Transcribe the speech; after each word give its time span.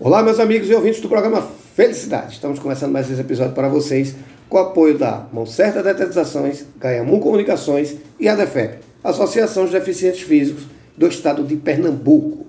Olá, 0.00 0.22
meus 0.22 0.38
amigos 0.38 0.70
e 0.70 0.74
ouvintes 0.74 1.00
do 1.00 1.08
programa 1.08 1.42
Felicidade. 1.74 2.34
Estamos 2.34 2.60
começando 2.60 2.92
mais 2.92 3.10
esse 3.10 3.20
episódio 3.20 3.52
para 3.52 3.68
vocês 3.68 4.14
com 4.48 4.56
o 4.56 4.60
apoio 4.60 4.96
da 4.96 5.26
Mão 5.32 5.44
Certa 5.44 5.82
Detetizações, 5.82 6.64
Gaiamu 6.78 7.18
Comunicações 7.18 7.96
e 8.20 8.28
a 8.28 8.36
DEFEP, 8.36 8.78
Associação 9.02 9.66
de 9.66 9.72
Deficientes 9.72 10.20
Físicos 10.20 10.62
do 10.96 11.08
Estado 11.08 11.42
de 11.42 11.56
Pernambuco. 11.56 12.46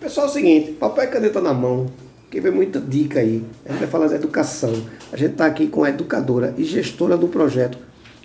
Pessoal, 0.00 0.26
é 0.26 0.30
o 0.30 0.32
seguinte, 0.32 0.72
papel 0.72 1.04
e 1.04 1.08
caneta 1.08 1.38
na 1.38 1.52
mão, 1.52 1.84
que 2.30 2.40
vem 2.40 2.50
muita 2.50 2.80
dica 2.80 3.20
aí. 3.20 3.44
A 3.66 3.72
gente 3.72 3.80
vai 3.80 3.88
falar 3.88 4.08
da 4.08 4.14
educação. 4.14 4.72
A 5.12 5.18
gente 5.18 5.32
está 5.32 5.44
aqui 5.44 5.66
com 5.66 5.84
a 5.84 5.90
educadora 5.90 6.54
e 6.56 6.64
gestora 6.64 7.14
do 7.18 7.28
projeto 7.28 7.76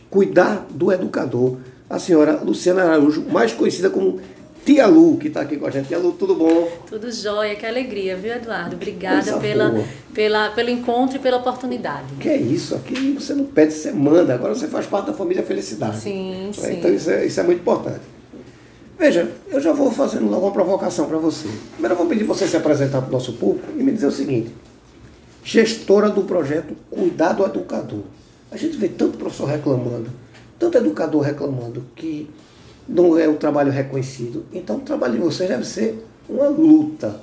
Cuidar 0.10 0.66
do 0.70 0.94
Educador, 0.94 1.58
a 1.90 2.00
senhora 2.00 2.40
Luciana 2.42 2.84
Araújo, 2.84 3.26
mais 3.30 3.52
conhecida 3.52 3.90
como 3.90 4.22
Tia 4.64 4.86
Lu, 4.86 5.18
que 5.18 5.28
está 5.28 5.42
aqui 5.42 5.58
com 5.58 5.66
a 5.66 5.72
gente. 5.72 5.88
Tia 5.88 5.98
Lu, 5.98 6.12
tudo 6.12 6.36
bom? 6.36 6.70
Tudo 6.88 7.12
jóia, 7.12 7.56
que 7.56 7.66
alegria, 7.66 8.16
viu, 8.16 8.34
Eduardo? 8.34 8.76
Obrigada 8.76 9.38
pela, 9.40 9.84
pela, 10.14 10.50
pelo 10.52 10.70
encontro 10.70 11.16
e 11.16 11.20
pela 11.20 11.38
oportunidade. 11.38 12.14
Que 12.20 12.30
é 12.30 12.38
isso, 12.38 12.76
aqui 12.76 13.14
você 13.14 13.34
não 13.34 13.46
pede, 13.46 13.74
você 13.74 13.92
manda. 13.92 14.34
Agora 14.36 14.54
você 14.54 14.68
faz 14.68 14.86
parte 14.86 15.08
da 15.08 15.14
família 15.14 15.42
Felicidade. 15.42 16.00
Sim, 16.00 16.50
é, 16.50 16.54
sim. 16.54 16.74
Então 16.78 16.94
isso 16.94 17.10
é, 17.10 17.26
isso 17.26 17.40
é 17.40 17.44
muito 17.44 17.60
importante. 17.60 18.02
Veja, 19.00 19.32
eu 19.50 19.60
já 19.60 19.74
vou 19.74 19.92
fazendo 19.92 20.30
logo 20.30 20.46
uma 20.46 20.54
provocação 20.54 21.08
para 21.08 21.18
você. 21.18 21.50
Primeiro 21.74 21.96
eu 21.96 21.98
vou 21.98 22.06
pedir 22.06 22.24
você 22.24 22.48
se 22.48 22.56
apresentar 22.56 23.02
para 23.02 23.10
o 23.10 23.12
nosso 23.12 23.34
público 23.34 23.68
e 23.76 23.82
me 23.82 23.92
dizer 23.92 24.06
o 24.06 24.12
seguinte. 24.12 24.54
Gestora 25.44 26.08
do 26.08 26.22
projeto 26.22 26.76
Cuidado 26.92 27.44
Educador. 27.44 28.04
A 28.52 28.58
gente 28.58 28.78
vê 28.78 28.88
tanto 28.88 29.18
professor 29.18 29.46
reclamando, 29.48 30.12
tanto 30.60 30.78
educador 30.78 31.22
reclamando 31.22 31.84
que 31.96 32.30
não 32.88 33.18
é 33.18 33.28
o 33.28 33.36
trabalho 33.36 33.72
reconhecido. 33.72 34.46
Então 34.52 34.78
o 34.78 34.82
trabalho 34.82 35.14
de 35.14 35.20
vocês 35.20 35.50
deve 35.50 35.66
ser 35.66 36.06
uma 36.30 36.48
luta. 36.48 37.20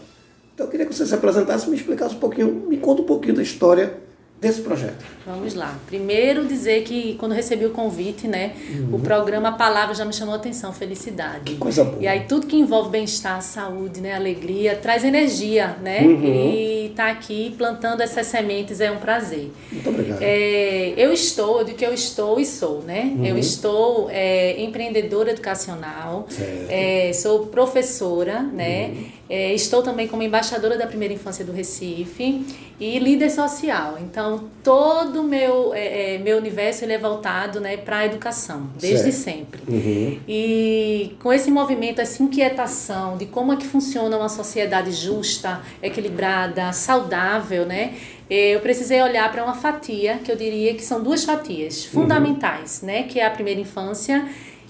Então 0.54 0.66
eu 0.66 0.70
queria 0.70 0.86
que 0.86 0.94
você 0.94 1.06
se 1.06 1.14
apresentasse, 1.14 1.68
me 1.68 1.76
explicasse 1.76 2.14
um 2.14 2.18
pouquinho, 2.18 2.66
me 2.68 2.78
conta 2.78 3.02
um 3.02 3.06
pouquinho 3.06 3.34
da 3.34 3.42
história 3.42 4.07
desse 4.40 4.60
projeto. 4.60 5.04
Vamos 5.26 5.54
lá. 5.54 5.76
Primeiro 5.86 6.46
dizer 6.46 6.84
que 6.84 7.14
quando 7.14 7.32
recebi 7.32 7.66
o 7.66 7.70
convite, 7.70 8.28
né, 8.28 8.52
uhum. 8.70 8.94
o 8.94 9.00
programa 9.00 9.52
Palavra 9.52 9.94
já 9.94 10.04
me 10.04 10.12
chamou 10.12 10.34
a 10.34 10.36
atenção, 10.36 10.72
felicidade. 10.72 11.44
Que 11.44 11.56
coisa 11.56 11.82
boa. 11.82 12.00
E 12.00 12.06
aí 12.06 12.20
tudo 12.20 12.46
que 12.46 12.56
envolve 12.56 12.90
bem-estar, 12.90 13.42
saúde, 13.42 14.00
né, 14.00 14.14
alegria, 14.14 14.76
traz 14.76 15.04
energia, 15.04 15.76
né? 15.82 16.02
Uhum. 16.02 16.24
E 16.24 16.86
estar 16.86 17.06
tá 17.06 17.10
aqui 17.10 17.54
plantando 17.58 18.00
essas 18.00 18.26
sementes 18.28 18.80
é 18.80 18.90
um 18.90 18.98
prazer. 18.98 19.50
Muito 19.72 19.88
obrigado. 19.88 20.22
É, 20.22 20.94
eu 20.96 21.12
estou, 21.12 21.64
de 21.64 21.74
que 21.74 21.84
eu 21.84 21.92
estou 21.92 22.38
e 22.38 22.46
sou, 22.46 22.82
né? 22.82 23.12
Uhum. 23.16 23.26
Eu 23.26 23.38
estou 23.38 24.08
é, 24.10 24.62
empreendedora 24.62 25.32
educacional, 25.32 26.28
é, 26.68 27.10
sou 27.12 27.46
professora, 27.46 28.40
né? 28.42 28.94
É, 29.28 29.52
estou 29.52 29.82
também 29.82 30.08
como 30.08 30.22
embaixadora 30.22 30.78
da 30.78 30.86
primeira 30.86 31.12
infância 31.12 31.44
do 31.44 31.52
Recife 31.52 32.46
e 32.80 32.98
líder 32.98 33.28
social. 33.30 33.98
Então, 34.00 34.48
todo 34.64 35.20
o 35.20 35.24
meu, 35.24 35.74
é, 35.74 36.14
é, 36.14 36.18
meu 36.18 36.38
universo 36.38 36.84
ele 36.84 36.94
é 36.94 36.98
voltado 36.98 37.60
né, 37.60 37.76
para 37.76 37.98
a 37.98 38.06
educação, 38.06 38.70
desde 38.80 39.12
certo. 39.12 39.38
sempre. 39.38 39.60
Uhum. 39.68 40.20
E 40.26 41.16
com 41.22 41.30
esse 41.30 41.50
movimento, 41.50 42.00
essa 42.00 42.22
inquietação 42.22 43.18
de 43.18 43.26
como 43.26 43.52
é 43.52 43.56
que 43.56 43.66
funciona 43.66 44.16
uma 44.16 44.30
sociedade 44.30 44.92
justa, 44.92 45.60
equilibrada, 45.82 46.72
saudável, 46.72 47.66
né? 47.66 47.94
Eu 48.30 48.60
precisei 48.60 49.00
olhar 49.02 49.30
para 49.32 49.42
uma 49.42 49.54
fatia, 49.54 50.18
que 50.22 50.30
eu 50.30 50.36
diria 50.36 50.74
que 50.74 50.84
são 50.84 51.02
duas 51.02 51.24
fatias 51.24 51.84
fundamentais, 51.84 52.80
uhum. 52.80 52.86
né? 52.86 53.02
Que 53.04 53.20
é 53.20 53.26
a 53.26 53.30
primeira 53.30 53.60
infância 53.60 54.26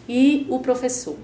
e 0.08 0.46
o 0.48 0.58
professor. 0.60 1.16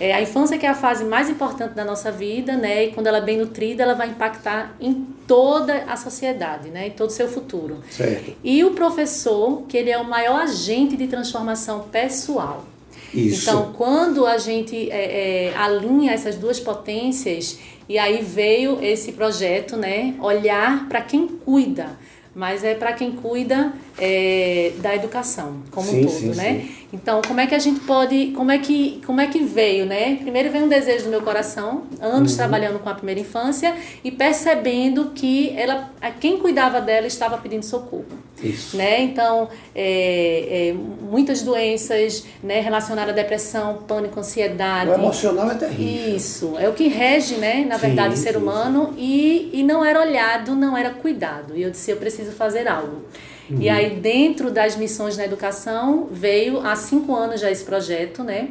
É, 0.00 0.12
a 0.12 0.20
infância 0.20 0.58
que 0.58 0.66
é 0.66 0.68
a 0.68 0.74
fase 0.74 1.04
mais 1.04 1.30
importante 1.30 1.72
da 1.72 1.84
nossa 1.84 2.10
vida, 2.10 2.56
né? 2.56 2.86
E 2.86 2.92
quando 2.92 3.06
ela 3.06 3.18
é 3.18 3.20
bem 3.20 3.38
nutrida, 3.38 3.82
ela 3.82 3.94
vai 3.94 4.08
impactar 4.08 4.76
em 4.80 5.06
toda 5.26 5.84
a 5.84 5.96
sociedade, 5.96 6.68
né? 6.68 6.88
Em 6.88 6.90
todo 6.90 7.10
o 7.10 7.12
seu 7.12 7.28
futuro. 7.28 7.78
Certo. 7.90 8.32
E 8.42 8.62
o 8.64 8.72
professor, 8.72 9.62
que 9.68 9.76
ele 9.76 9.90
é 9.90 9.98
o 9.98 10.04
maior 10.04 10.42
agente 10.42 10.96
de 10.96 11.06
transformação 11.06 11.80
pessoal. 11.90 12.66
Isso. 13.12 13.48
Então, 13.48 13.72
quando 13.72 14.26
a 14.26 14.38
gente 14.38 14.90
é, 14.90 15.50
é, 15.50 15.56
alinha 15.56 16.12
essas 16.12 16.36
duas 16.36 16.58
potências, 16.58 17.58
e 17.88 17.98
aí 17.98 18.22
veio 18.22 18.82
esse 18.82 19.12
projeto, 19.12 19.76
né? 19.76 20.14
Olhar 20.20 20.88
para 20.88 21.00
quem 21.00 21.26
cuida 21.26 21.96
mas 22.34 22.64
é 22.64 22.74
para 22.74 22.92
quem 22.92 23.12
cuida 23.12 23.72
é, 23.98 24.72
da 24.78 24.94
educação 24.94 25.62
como 25.70 25.88
sim, 25.88 26.00
um 26.00 26.06
todo, 26.06 26.18
sim, 26.18 26.34
né? 26.34 26.60
Sim. 26.60 26.74
Então, 26.92 27.20
como 27.26 27.40
é 27.40 27.46
que 27.46 27.54
a 27.54 27.58
gente 27.58 27.80
pode, 27.80 28.32
como 28.36 28.52
é 28.52 28.58
que, 28.58 29.02
como 29.04 29.20
é 29.20 29.26
que 29.26 29.40
veio, 29.40 29.84
né? 29.84 30.16
Primeiro 30.16 30.50
veio 30.50 30.64
um 30.64 30.68
desejo 30.68 31.04
do 31.04 31.10
meu 31.10 31.22
coração, 31.22 31.84
anos 32.00 32.32
uhum. 32.32 32.36
trabalhando 32.36 32.78
com 32.78 32.88
a 32.88 32.94
primeira 32.94 33.20
infância 33.20 33.74
e 34.02 34.10
percebendo 34.10 35.10
que 35.14 35.50
ela, 35.56 35.90
quem 36.20 36.38
cuidava 36.38 36.80
dela 36.80 37.06
estava 37.06 37.36
pedindo 37.38 37.64
socorro. 37.64 38.06
Isso. 38.44 38.76
Né? 38.76 39.02
Então, 39.02 39.48
é, 39.74 40.68
é, 40.70 40.74
muitas 40.74 41.42
doenças 41.42 42.24
né, 42.42 42.60
relacionadas 42.60 43.12
à 43.12 43.16
depressão, 43.16 43.78
pânico, 43.88 44.18
ansiedade. 44.20 44.90
O 44.90 44.94
emocional 44.94 45.50
é 45.50 45.54
terrível. 45.54 46.16
Isso. 46.16 46.56
É 46.58 46.68
o 46.68 46.72
que 46.72 46.88
rege, 46.88 47.36
né, 47.36 47.64
na 47.66 47.76
verdade, 47.76 48.14
sim, 48.14 48.20
o 48.20 48.22
ser 48.22 48.36
humano 48.36 48.94
e, 48.96 49.50
e 49.52 49.62
não 49.62 49.84
era 49.84 50.00
olhado, 50.00 50.54
não 50.54 50.76
era 50.76 50.90
cuidado. 50.90 51.56
E 51.56 51.62
eu 51.62 51.70
disse, 51.70 51.90
eu 51.90 51.96
preciso 51.96 52.32
fazer 52.32 52.68
algo. 52.68 53.02
Uhum. 53.50 53.60
E 53.60 53.68
aí, 53.68 53.90
dentro 53.96 54.50
das 54.50 54.76
missões 54.76 55.16
na 55.16 55.24
educação, 55.24 56.08
veio 56.10 56.60
há 56.66 56.74
cinco 56.76 57.14
anos 57.14 57.40
já 57.40 57.50
esse 57.50 57.64
projeto, 57.64 58.22
né? 58.22 58.50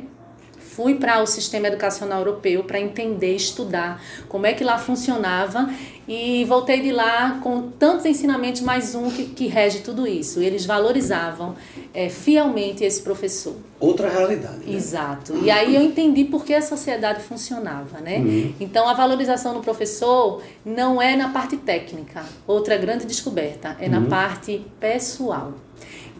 Fui 0.75 0.95
para 0.95 1.21
o 1.21 1.27
sistema 1.27 1.67
educacional 1.67 2.19
europeu 2.19 2.63
para 2.63 2.79
entender, 2.79 3.35
estudar 3.35 4.01
como 4.27 4.45
é 4.45 4.53
que 4.53 4.63
lá 4.63 4.77
funcionava 4.77 5.69
e 6.07 6.43
voltei 6.45 6.81
de 6.81 6.91
lá 6.91 7.39
com 7.41 7.69
tantos 7.69 8.05
ensinamentos, 8.05 8.61
mais 8.61 8.95
um 8.95 9.09
que, 9.09 9.25
que 9.25 9.47
rege 9.47 9.79
tudo 9.79 10.07
isso. 10.07 10.41
Eles 10.41 10.65
valorizavam 10.65 11.55
é, 11.93 12.09
fielmente 12.09 12.83
esse 12.83 13.01
professor. 13.01 13.55
Outra 13.79 14.09
realidade. 14.09 14.65
Né? 14.65 14.75
Exato. 14.75 15.37
E 15.43 15.51
aí 15.51 15.75
eu 15.75 15.81
entendi 15.81 16.25
por 16.25 16.43
que 16.43 16.53
a 16.53 16.61
sociedade 16.61 17.21
funcionava, 17.21 17.99
né? 17.99 18.17
Uhum. 18.17 18.53
Então 18.59 18.87
a 18.87 18.93
valorização 18.93 19.53
do 19.53 19.59
professor 19.59 20.41
não 20.65 21.01
é 21.01 21.15
na 21.15 21.29
parte 21.29 21.55
técnica. 21.55 22.25
Outra 22.47 22.77
grande 22.77 23.05
descoberta 23.05 23.77
é 23.79 23.85
uhum. 23.85 24.01
na 24.01 24.09
parte 24.09 24.65
pessoal. 24.79 25.53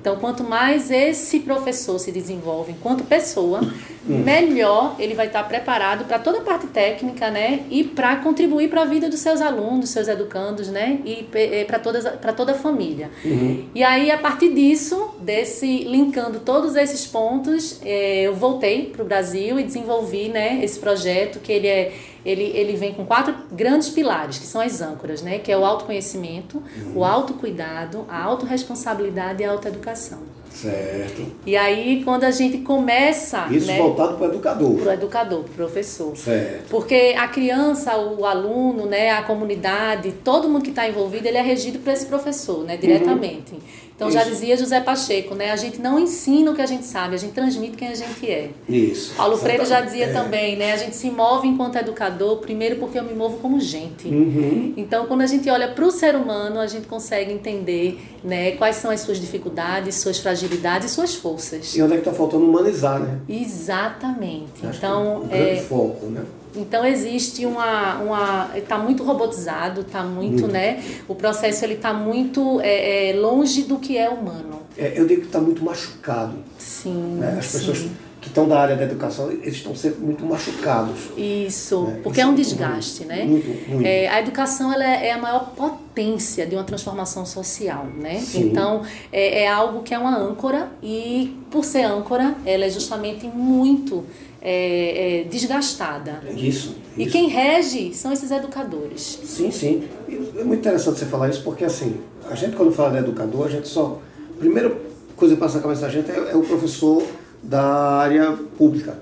Então, 0.04 0.18
quanto 0.18 0.44
mais 0.44 0.92
esse 0.92 1.40
professor 1.40 1.98
se 1.98 2.12
desenvolve 2.12 2.74
enquanto 2.74 3.06
pessoa, 3.06 3.62
hum. 4.08 4.24
melhor 4.24 4.96
ele 5.00 5.14
vai 5.14 5.28
estar 5.28 5.44
preparado 5.44 6.06
para 6.06 6.20
toda 6.20 6.40
a 6.40 6.42
parte 6.42 6.68
técnica, 6.68 7.30
né? 7.30 7.66
E 7.70 7.84
para 7.84 8.18
contribuir 8.18 8.70
para 8.70 8.82
a 8.82 8.86
vida 8.86 9.10
dos 9.10 9.20
seus 9.20 9.42
alunos, 9.42 9.90
seus 9.90 10.08
educandos, 10.08 10.68
né? 10.68 11.00
E 11.06 11.28
eh, 11.34 11.66
para 11.66 11.80
para 11.80 12.34
toda 12.34 12.52
a 12.54 12.56
família. 12.56 13.10
Uhum. 13.24 13.66
E 13.74 13.84
aí, 13.84 14.12
a 14.12 14.18
partir 14.18 14.54
disso, 14.54 15.16
desse 15.20 15.84
linkando 15.84 16.40
todos 16.40 16.76
esses 16.76 17.06
pontos, 17.06 17.80
eh, 17.84 18.24
eu 18.24 18.36
voltei 18.36 18.88
para 18.88 19.02
o 19.02 19.06
Brasil 19.06 19.60
e 19.60 19.64
desenvolvi, 19.64 20.30
né? 20.30 20.64
Esse 20.64 20.80
projeto 20.80 21.40
que 21.40 21.52
ele 21.52 21.68
é 21.68 21.94
ele, 22.26 22.44
ele 22.44 22.76
vem 22.76 22.94
com 22.94 23.06
quatro 23.06 23.36
grandes 23.52 23.90
pilares, 23.90 24.40
que 24.40 24.46
são 24.46 24.62
as 24.62 24.82
âncoras, 24.82 25.22
né? 25.22 25.40
Que 25.40 25.52
é 25.52 25.58
o 25.58 25.66
autoconhecimento, 25.66 26.58
uhum. 26.58 26.94
o 27.00 27.04
autocuidado, 27.04 28.06
a 28.08 28.24
autorresponsabilidade 28.24 29.44
e 29.44 29.46
a 29.46 29.52
autoeducação. 29.52 30.20
Certo. 30.54 31.26
E 31.46 31.58
aí, 31.58 32.04
quando 32.06 32.24
a 32.24 32.32
gente 32.32 32.60
começa. 32.60 33.48
Isso 33.50 33.68
né, 33.68 33.78
voltado 33.78 34.16
para 34.16 34.28
o 34.28 34.30
educador. 34.30 34.76
Para 34.76 34.90
o 34.90 34.94
educador, 34.94 35.40
para 35.44 35.52
o 35.52 35.56
professor. 35.56 36.16
Certo. 36.16 36.70
Porque 36.70 37.16
a 37.18 37.28
criança, 37.28 37.98
o 37.98 38.24
aluno, 38.26 38.86
né, 38.86 39.12
a 39.12 39.24
comunidade, 39.24 40.14
todo 40.24 40.48
mundo 40.48 40.64
que 40.64 40.70
está 40.70 40.88
envolvido, 40.88 41.28
ele 41.28 41.38
é 41.38 41.42
regido 41.42 41.80
por 41.80 41.92
esse 41.92 42.06
professor, 42.06 42.64
né, 42.64 42.78
diretamente. 42.78 43.54
Uhum. 43.54 43.60
Então 43.96 44.10
Isso. 44.10 44.18
já 44.18 44.24
dizia 44.24 44.58
José 44.58 44.82
Pacheco, 44.82 45.36
né? 45.36 45.52
A 45.52 45.56
gente 45.56 45.80
não 45.80 46.00
ensina 46.00 46.52
o 46.52 46.56
que 46.56 46.62
a 46.62 46.66
gente 46.66 46.86
sabe, 46.86 47.16
a 47.16 47.18
gente 47.18 47.34
transmite 47.34 47.78
quem 47.78 47.90
a 47.90 47.96
gente 47.96 48.30
é. 48.30 48.50
Isso. 48.68 49.14
Paulo 49.16 49.38
Freire 49.38 49.66
já 49.66 49.82
dizia 49.82 50.06
é. 50.06 50.14
também, 50.14 50.56
né? 50.56 50.74
A 50.74 50.78
gente 50.78 50.96
se 50.96 51.10
move 51.10 51.48
enquanto 51.48 51.76
educador, 51.78 52.38
primeiro 52.38 52.78
porque 52.78 52.98
eu 52.98 53.04
me 53.04 53.14
movo 53.14 53.38
como 53.38 53.60
gente. 53.60 54.08
Uhum. 54.08 54.74
Então, 54.76 55.06
quando 55.06 55.22
a 55.22 55.28
gente 55.28 55.50
olha 55.50 55.68
para 55.68 55.86
o 55.86 55.92
ser 55.92 56.16
humano, 56.16 56.60
a 56.60 56.68
gente 56.68 56.88
consegue 56.88 57.32
entender, 57.32 58.00
né? 58.24 58.52
Quais 58.54 58.78
são 58.78 58.90
as 58.90 59.02
suas 59.02 59.20
dificuldades, 59.20 59.96
suas 59.96 60.18
fragilidades 60.18 60.92
e 60.92 60.94
suas 60.94 61.14
forças. 61.14 61.76
E 61.76 61.82
onde 61.82 61.94
é 61.94 61.96
que 61.98 62.02
está 62.02 62.14
faltando 62.14 62.46
humanizar, 62.46 63.00
né? 63.00 63.20
Exatamente. 63.30 64.66
Acho 64.66 64.78
então, 64.78 65.04
que 65.30 65.36
é 65.36 65.38
um 65.38 65.40
grande 65.40 65.60
é... 65.60 65.64
foco, 65.64 66.06
né? 66.08 66.24
Então 66.56 66.86
existe 66.86 67.46
uma, 67.46 67.96
uma 68.00 68.50
está 68.56 68.78
muito 68.78 69.04
robotizado, 69.04 69.82
está 69.82 70.04
muito, 70.04 70.42
muito, 70.42 70.48
né? 70.48 70.84
O 71.08 71.16
processo 71.16 71.66
ele 71.66 71.74
está 71.74 71.94
muito 71.94 72.60
é, 72.62 73.10
é, 73.10 73.14
longe 73.14 73.64
do 73.64 73.80
que 73.80 73.98
é 73.98 74.10
humano. 74.10 74.62
É, 74.78 74.94
eu 74.96 75.08
digo 75.08 75.22
que 75.22 75.28
está 75.28 75.40
muito 75.40 75.64
machucado. 75.64 76.36
Sim. 76.58 77.18
Né? 77.20 77.36
As 77.40 77.46
sim. 77.46 77.60
pessoas 77.60 77.88
que 78.24 78.30
estão 78.30 78.48
da 78.48 78.58
área 78.58 78.78
da 78.78 78.84
educação, 78.84 79.30
eles 79.30 79.56
estão 79.56 79.76
sempre 79.76 80.00
muito 80.00 80.26
machucados. 80.26 80.98
Isso, 81.18 81.84
né? 81.84 82.00
porque 82.02 82.22
Isso 82.22 82.30
é 82.30 82.32
um 82.32 82.36
desgaste, 82.36 83.00
muito, 83.04 83.16
né? 83.16 83.26
Muito, 83.26 83.70
muito. 83.70 83.86
É, 83.86 84.08
a 84.08 84.22
educação 84.22 84.72
ela 84.72 84.86
é 84.86 85.12
a 85.12 85.18
maior 85.18 85.52
potência 85.54 86.46
de 86.46 86.56
uma 86.56 86.64
transformação 86.64 87.26
social, 87.26 87.86
né? 87.86 88.20
Sim. 88.20 88.48
Então 88.48 88.82
é, 89.12 89.44
é 89.44 89.48
algo 89.50 89.84
que 89.84 89.94
é 89.94 90.00
uma 90.00 90.18
âncora 90.18 90.72
e 90.82 91.38
por 91.52 91.66
ser 91.66 91.84
âncora, 91.84 92.34
ela 92.46 92.64
é 92.64 92.70
justamente 92.70 93.28
muito 93.28 94.06
é, 94.46 95.22
é, 95.22 95.24
desgastada. 95.24 96.22
Isso, 96.36 96.76
E 96.98 97.06
quem 97.06 97.30
rege 97.30 97.94
são 97.94 98.12
esses 98.12 98.30
educadores. 98.30 99.22
Sim, 99.24 99.50
sim. 99.50 99.84
E 100.10 100.16
é 100.38 100.44
muito 100.44 100.60
interessante 100.60 101.00
você 101.00 101.06
falar 101.06 101.30
isso 101.30 101.42
porque, 101.44 101.64
assim, 101.64 101.96
a 102.30 102.36
gente 102.36 102.54
quando 102.58 102.74
fala 102.74 102.92
de 102.92 102.98
educador, 102.98 103.46
a 103.46 103.50
gente 103.50 103.70
só... 103.70 104.02
A 104.36 104.40
primeira 104.40 104.76
coisa 105.16 105.36
que 105.36 105.40
passa 105.40 105.58
na 105.58 105.62
cabeça 105.62 105.82
da 105.82 105.90
gente 105.90 106.12
é, 106.12 106.32
é 106.32 106.36
o 106.36 106.42
professor 106.42 107.02
da 107.42 107.64
área 107.64 108.38
pública. 108.58 109.00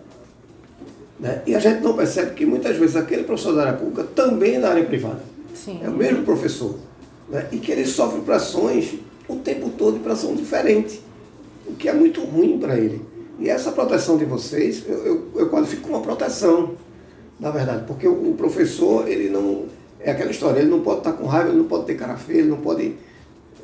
Né? 1.20 1.42
E 1.48 1.56
a 1.56 1.60
gente 1.60 1.82
não 1.82 1.96
percebe 1.96 2.36
que 2.36 2.46
muitas 2.46 2.78
vezes 2.78 2.96
aquele 2.96 3.24
professor 3.24 3.56
da 3.56 3.62
área 3.64 3.74
pública 3.74 4.04
também 4.04 4.56
é 4.56 4.60
da 4.60 4.70
área 4.70 4.86
privada. 4.86 5.24
Sim. 5.56 5.80
É 5.84 5.90
o 5.90 5.94
mesmo 5.94 6.24
professor. 6.24 6.76
Né? 7.28 7.48
E 7.52 7.58
que 7.58 7.72
ele 7.72 7.86
sofre 7.88 8.22
pressões 8.22 8.94
o 9.28 9.38
tempo 9.38 9.72
todo 9.72 9.98
de 9.98 10.04
pressão 10.04 10.36
diferente. 10.36 11.02
O 11.66 11.74
que 11.74 11.90
é 11.90 11.94
muito 11.94 12.22
ruim 12.22 12.60
para 12.60 12.78
ele. 12.78 13.02
E 13.42 13.50
essa 13.50 13.72
proteção 13.72 14.18
de 14.18 14.24
vocês, 14.24 14.84
eu, 14.88 15.04
eu, 15.04 15.28
eu 15.36 15.50
qualifico 15.50 15.82
como 15.82 15.96
uma 15.96 16.04
proteção, 16.04 16.76
na 17.40 17.50
verdade. 17.50 17.86
Porque 17.88 18.08
o, 18.08 18.30
o 18.30 18.36
professor, 18.36 19.08
ele 19.08 19.30
não. 19.30 19.66
É 20.00 20.12
aquela 20.12 20.30
história, 20.30 20.60
ele 20.60 20.70
não 20.70 20.82
pode 20.82 21.00
estar 21.00 21.14
com 21.14 21.26
raiva, 21.26 21.50
ele 21.50 21.58
não 21.58 21.66
pode 21.66 21.86
ter 21.86 21.96
cara 21.96 22.16
feia, 22.16 22.40
ele 22.40 22.50
não 22.50 22.58
pode 22.58 22.96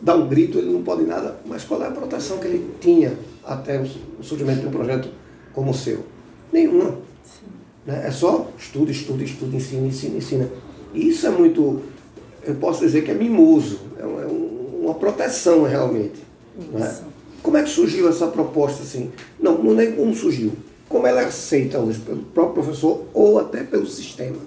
dar 0.02 0.16
um 0.16 0.28
grito, 0.28 0.58
ele 0.58 0.72
não 0.72 0.82
pode 0.82 1.04
nada. 1.04 1.38
Mas 1.46 1.64
qual 1.64 1.82
é 1.84 1.88
a 1.88 1.92
proteção 1.92 2.40
que 2.40 2.48
ele 2.48 2.74
tinha 2.82 3.14
até 3.44 3.80
o 3.80 4.24
surgimento 4.24 4.62
de 4.62 4.68
um 4.68 4.72
projeto 4.72 5.10
como 5.54 5.72
o 5.72 5.74
seu? 5.74 6.04
Nenhuma. 6.52 6.98
Né? 7.86 8.04
É 8.06 8.12
só 8.12 8.50
estuda, 8.58 8.92
estuda, 8.92 9.24
estuda, 9.24 9.56
ensina, 9.56 9.88
ensina, 9.88 10.18
ensina. 10.18 10.50
E 10.94 11.10
isso 11.10 11.28
é 11.28 11.30
muito, 11.30 11.82
eu 12.44 12.56
posso 12.56 12.82
dizer 12.82 13.04
que 13.04 13.12
é 13.12 13.14
mimoso, 13.14 13.80
é 14.00 14.06
uma, 14.06 14.22
é 14.22 14.28
uma 14.28 14.94
proteção 14.96 15.64
realmente. 15.64 16.24
Né? 16.72 16.96
Como 17.42 17.58
é 17.58 17.64
que 17.64 17.70
surgiu 17.70 18.10
essa 18.10 18.28
proposta 18.28 18.84
assim? 18.84 19.12
Não, 19.40 19.58
não 19.58 19.80
é 19.80 19.88
como 19.88 20.14
surgiu. 20.14 20.54
Como 20.90 21.06
ela 21.06 21.22
é 21.22 21.26
aceita 21.26 21.80
hoje 21.80 22.00
pelo 22.00 22.24
próprio 22.24 22.64
professor 22.64 23.06
ou 23.14 23.40
até 23.40 23.64
pelo 23.64 23.86
sistema? 23.86 24.38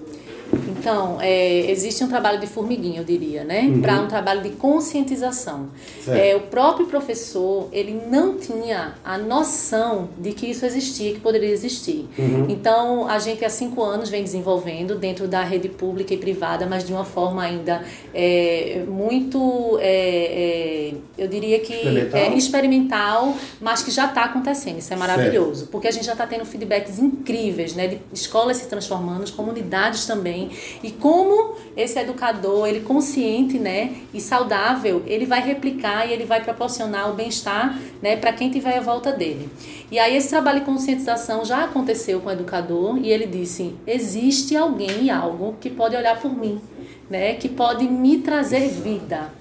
Então, 0.67 1.19
é, 1.21 1.69
existe 1.71 2.03
um 2.03 2.07
trabalho 2.07 2.39
de 2.39 2.47
formiguinha, 2.47 3.01
eu 3.01 3.03
diria, 3.03 3.43
né? 3.43 3.61
Uhum. 3.61 3.81
Para 3.81 4.01
um 4.01 4.07
trabalho 4.07 4.41
de 4.41 4.49
conscientização. 4.51 5.69
É, 6.07 6.35
o 6.35 6.41
próprio 6.41 6.87
professor, 6.87 7.67
ele 7.71 8.01
não 8.09 8.37
tinha 8.37 8.95
a 9.03 9.17
noção 9.17 10.09
de 10.17 10.33
que 10.33 10.47
isso 10.47 10.65
existia, 10.65 11.13
que 11.13 11.19
poderia 11.19 11.49
existir. 11.49 12.07
Uhum. 12.17 12.47
Então, 12.49 13.07
a 13.07 13.19
gente 13.19 13.43
há 13.43 13.49
cinco 13.49 13.83
anos 13.83 14.09
vem 14.09 14.23
desenvolvendo 14.23 14.95
dentro 14.95 15.27
da 15.27 15.43
rede 15.43 15.69
pública 15.69 16.13
e 16.13 16.17
privada, 16.17 16.65
mas 16.65 16.83
de 16.83 16.93
uma 16.93 17.05
forma 17.05 17.43
ainda 17.43 17.83
é, 18.13 18.83
muito, 18.87 19.77
é, 19.81 20.93
é, 20.93 20.93
eu 21.17 21.27
diria 21.27 21.59
que 21.59 21.73
Experimental. 21.73 22.19
é 22.19 22.35
experimental, 22.35 23.37
mas 23.59 23.83
que 23.83 23.91
já 23.91 24.05
está 24.05 24.25
acontecendo. 24.25 24.79
Isso 24.79 24.93
é 24.93 24.97
maravilhoso, 24.97 25.67
porque 25.67 25.87
a 25.87 25.91
gente 25.91 26.05
já 26.05 26.13
está 26.13 26.27
tendo 26.27 26.45
feedbacks 26.45 26.99
incríveis, 26.99 27.75
né? 27.75 27.87
De 27.87 27.99
escolas 28.13 28.57
se 28.57 28.67
transformando, 28.67 29.31
comunidades 29.31 30.05
também. 30.05 30.50
E 30.83 30.91
como 30.91 31.55
esse 31.75 31.99
educador, 31.99 32.67
ele 32.67 32.81
consciente, 32.81 33.57
né, 33.57 33.95
e 34.13 34.19
saudável, 34.19 35.03
ele 35.05 35.25
vai 35.25 35.41
replicar 35.41 36.07
e 36.07 36.13
ele 36.13 36.25
vai 36.25 36.43
proporcionar 36.43 37.09
o 37.09 37.13
bem-estar, 37.13 37.79
né, 38.01 38.15
para 38.15 38.33
quem 38.33 38.49
tiver 38.49 38.77
à 38.77 38.81
volta 38.81 39.11
dele. 39.11 39.49
E 39.91 39.99
aí 39.99 40.15
esse 40.15 40.29
trabalho 40.29 40.59
de 40.59 40.65
conscientização 40.65 41.43
já 41.43 41.65
aconteceu 41.65 42.21
com 42.21 42.29
o 42.29 42.31
educador 42.31 42.97
e 42.97 43.11
ele 43.11 43.25
disse: 43.25 43.75
existe 43.85 44.55
alguém 44.55 45.03
e 45.03 45.09
algo 45.09 45.55
que 45.59 45.69
pode 45.69 45.95
olhar 45.95 46.19
por 46.19 46.35
mim, 46.35 46.61
né, 47.09 47.33
que 47.33 47.49
pode 47.49 47.87
me 47.87 48.19
trazer 48.19 48.69
vida. 48.69 49.40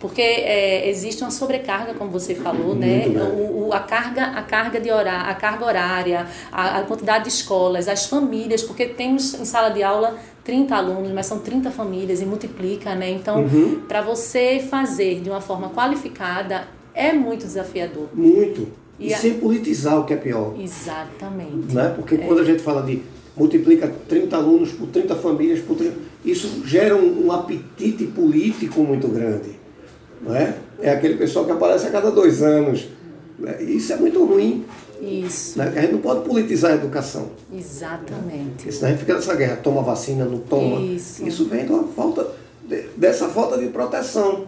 Porque 0.00 0.22
é, 0.22 0.88
existe 0.88 1.22
uma 1.22 1.30
sobrecarga, 1.30 1.92
como 1.94 2.10
você 2.10 2.34
falou, 2.34 2.74
né? 2.74 3.04
O, 3.08 3.66
o- 3.68 3.72
a 3.72 3.80
carga, 3.80 4.26
a 4.26 4.42
carga 4.42 4.80
de 4.80 4.90
horário, 4.92 5.30
a 5.30 5.34
carga 5.34 5.64
horária, 5.66 6.26
a, 6.52 6.78
a 6.78 6.82
quantidade 6.84 7.24
de 7.24 7.30
escolas, 7.30 7.88
as 7.88 8.06
famílias, 8.06 8.62
porque 8.62 8.86
temos 8.86 9.34
em 9.34 9.44
sala 9.44 9.70
de 9.70 9.82
aula 9.82 10.16
30 10.44 10.74
alunos, 10.76 11.10
mas 11.12 11.26
são 11.26 11.40
30 11.40 11.70
famílias 11.70 12.20
e 12.22 12.24
multiplica, 12.24 12.94
né? 12.94 13.10
Então, 13.10 13.42
Uhum. 13.42 13.80
para 13.88 14.00
você 14.00 14.64
fazer 14.70 15.20
de 15.20 15.28
uma 15.28 15.40
forma 15.40 15.68
qualificada 15.70 16.68
é 16.94 17.12
muito 17.12 17.44
desafiador. 17.44 18.08
Muito. 18.14 18.68
E, 19.00 19.08
E 19.08 19.14
a- 19.14 19.18
sem 19.18 19.34
politizar 19.34 19.98
o 20.00 20.04
que 20.04 20.12
é 20.14 20.16
pior. 20.16 20.54
Exatamente. 20.58 21.74
Né? 21.74 21.92
Porque 21.96 22.16
quando 22.18 22.40
a 22.40 22.44
gente 22.44 22.62
fala 22.62 22.82
de 22.82 23.02
multiplica 23.36 23.92
30 24.08 24.36
alunos 24.36 24.72
por 24.72 24.88
30 24.88 25.14
famílias, 25.16 25.60
por 25.60 25.76
30, 25.76 25.94
isso 26.24 26.62
gera 26.66 26.96
um, 26.96 27.26
um 27.26 27.32
apetite 27.32 28.04
político 28.06 28.80
muito 28.80 29.06
grande. 29.08 29.57
Não 30.20 30.34
é? 30.34 30.54
é 30.80 30.90
aquele 30.90 31.14
pessoal 31.16 31.44
que 31.44 31.52
aparece 31.52 31.86
a 31.86 31.90
cada 31.90 32.10
dois 32.10 32.42
anos. 32.42 32.88
né? 33.38 33.56
E 33.60 33.76
Isso 33.76 33.92
é 33.92 33.96
muito 33.96 34.24
ruim. 34.24 34.64
Isso, 35.00 35.56
Né? 35.58 35.72
A 35.76 35.80
gente 35.80 35.92
não 35.92 36.00
pode 36.00 36.24
politizar 36.28 36.72
a 36.72 36.74
educação. 36.74 37.28
exatamente. 37.56 38.50
Porque 38.56 38.72
senão 38.72 38.88
a 38.88 38.90
gente 38.90 39.00
fica 39.00 39.14
nessa 39.14 39.34
guerra, 39.36 39.56
toma 39.56 39.80
vacina, 39.82 40.24
não 40.24 40.38
toma. 40.40 40.80
Isso. 40.80 41.44
vem 41.44 41.64
de 41.66 41.72
uma 41.72 41.84
falta, 41.84 42.26
de- 42.68 42.82
dessa 42.96 43.28
falta 43.28 43.56
de 43.58 43.66
proteção. 43.68 44.46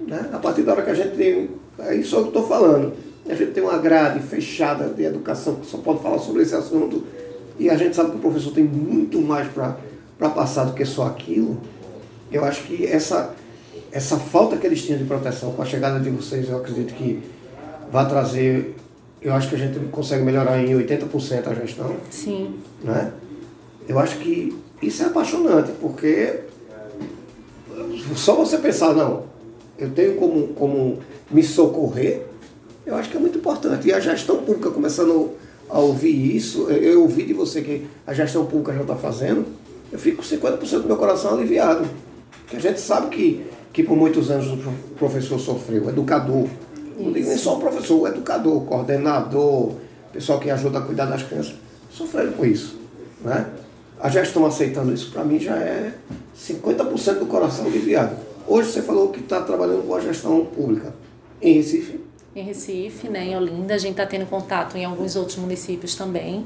Né? 0.00 0.28
A 0.32 0.38
partir 0.38 0.62
da 0.62 0.72
hora 0.72 0.82
que 0.82 0.90
a 0.90 0.94
gente 0.94 1.16
tem, 1.16 1.48
é 1.78 1.94
isso 1.94 2.14
que 2.16 2.22
eu 2.22 2.26
estou 2.28 2.46
falando, 2.46 2.92
a 3.26 3.34
gente 3.34 3.52
tem 3.52 3.62
uma 3.62 3.78
grade 3.78 4.20
fechada 4.20 4.88
de 4.88 5.02
educação 5.04 5.54
que 5.56 5.66
só 5.66 5.78
pode 5.78 6.02
falar 6.02 6.18
sobre 6.18 6.42
esse 6.42 6.54
assunto, 6.54 7.02
e 7.58 7.70
a 7.70 7.76
gente 7.76 7.96
sabe 7.96 8.10
que 8.10 8.16
o 8.16 8.20
professor 8.20 8.52
tem 8.52 8.64
muito 8.64 9.18
mais 9.22 9.48
para 9.48 9.78
passar 10.28 10.64
do 10.64 10.74
que 10.74 10.84
só 10.84 11.06
aquilo, 11.06 11.58
eu 12.30 12.44
acho 12.44 12.64
que 12.64 12.84
essa, 12.84 13.34
essa 13.94 14.18
falta 14.18 14.56
que 14.56 14.66
eles 14.66 14.82
tinham 14.84 14.98
de 14.98 15.04
proteção 15.04 15.52
com 15.52 15.62
a 15.62 15.64
chegada 15.64 16.00
de 16.00 16.10
vocês, 16.10 16.48
eu 16.48 16.56
acredito 16.58 16.92
que 16.94 17.22
vai 17.92 18.06
trazer, 18.08 18.74
eu 19.22 19.32
acho 19.32 19.48
que 19.48 19.54
a 19.54 19.58
gente 19.58 19.78
consegue 19.90 20.24
melhorar 20.24 20.58
em 20.62 20.74
80% 20.74 21.46
a 21.46 21.54
gestão 21.54 21.94
Sim, 22.10 22.56
né? 22.82 23.12
Eu 23.88 23.98
acho 23.98 24.18
que 24.18 24.56
isso 24.82 25.02
é 25.02 25.06
apaixonante, 25.06 25.70
porque 25.80 26.40
só 28.16 28.34
você 28.34 28.58
pensar, 28.58 28.94
não, 28.94 29.24
eu 29.78 29.90
tenho 29.90 30.16
como, 30.16 30.48
como 30.48 30.98
me 31.30 31.42
socorrer, 31.42 32.22
eu 32.86 32.94
acho 32.96 33.10
que 33.10 33.16
é 33.16 33.20
muito 33.20 33.38
importante. 33.38 33.88
E 33.88 33.92
a 33.92 34.00
gestão 34.00 34.38
pública 34.38 34.70
começando 34.70 35.30
a 35.68 35.78
ouvir 35.78 36.36
isso, 36.36 36.68
eu- 36.68 36.76
eu 36.82 37.02
ouvi 37.02 37.24
de 37.24 37.32
você 37.32 37.62
que 37.62 37.86
a 38.06 38.12
gestão 38.12 38.44
pública 38.44 38.72
já 38.72 38.82
está 38.82 38.96
fazendo, 38.96 39.44
eu 39.92 39.98
fico 39.98 40.18
com 40.18 40.22
50% 40.22 40.82
do 40.82 40.86
meu 40.88 40.96
coração 40.96 41.34
aliviado. 41.34 41.86
Porque 42.42 42.56
a 42.56 42.60
gente 42.60 42.78
sabe 42.80 43.08
que, 43.08 43.44
que 43.74 43.82
por 43.82 43.96
muitos 43.96 44.30
anos 44.30 44.46
o 44.50 44.56
pro- 44.56 44.72
professor 44.96 45.38
sofreu, 45.38 45.88
educador. 45.90 46.46
Não 46.98 47.12
digo 47.12 47.28
nem 47.28 47.36
só 47.36 47.56
o 47.56 47.60
professor, 47.60 48.00
o 48.00 48.06
educador, 48.06 48.56
o 48.56 48.60
coordenador, 48.62 49.42
o 49.72 49.76
pessoal 50.12 50.38
que 50.38 50.48
ajuda 50.48 50.78
a 50.78 50.82
cuidar 50.82 51.06
das 51.06 51.24
crianças, 51.24 51.54
sofreram 51.90 52.32
com 52.32 52.46
isso. 52.46 52.78
Né? 53.22 53.46
A 54.00 54.08
gestão 54.08 54.46
aceitando 54.46 54.94
isso, 54.94 55.10
para 55.10 55.24
mim, 55.24 55.38
já 55.40 55.56
é 55.56 55.92
50% 56.38 57.18
do 57.18 57.26
coração 57.26 57.66
aliviado. 57.66 58.14
Hoje 58.46 58.70
você 58.70 58.82
falou 58.82 59.08
que 59.08 59.20
está 59.20 59.40
trabalhando 59.42 59.86
com 59.86 59.94
a 59.94 60.00
gestão 60.00 60.44
pública 60.46 60.94
em 61.42 61.54
Recife. 61.54 62.00
Em 62.34 62.42
Recife, 62.42 63.08
né, 63.08 63.26
em 63.26 63.36
Olinda, 63.36 63.74
a 63.74 63.78
gente 63.78 63.92
está 63.92 64.04
tendo 64.04 64.26
contato 64.26 64.76
em 64.76 64.84
alguns 64.84 65.14
outros 65.14 65.36
municípios 65.36 65.94
também, 65.94 66.44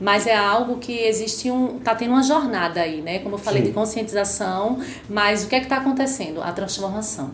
mas 0.00 0.26
é 0.26 0.34
algo 0.34 0.78
que 0.78 0.92
existe 0.92 1.50
um, 1.50 1.78
tá 1.78 1.94
tendo 1.94 2.12
uma 2.12 2.22
jornada 2.22 2.80
aí, 2.80 3.02
né, 3.02 3.18
como 3.18 3.34
eu 3.34 3.38
falei 3.38 3.60
Sim. 3.62 3.68
de 3.68 3.74
conscientização, 3.74 4.80
mas 5.08 5.44
o 5.44 5.48
que 5.48 5.54
é 5.54 5.58
que 5.58 5.66
está 5.66 5.76
acontecendo? 5.76 6.42
A 6.42 6.52
transformação. 6.52 7.30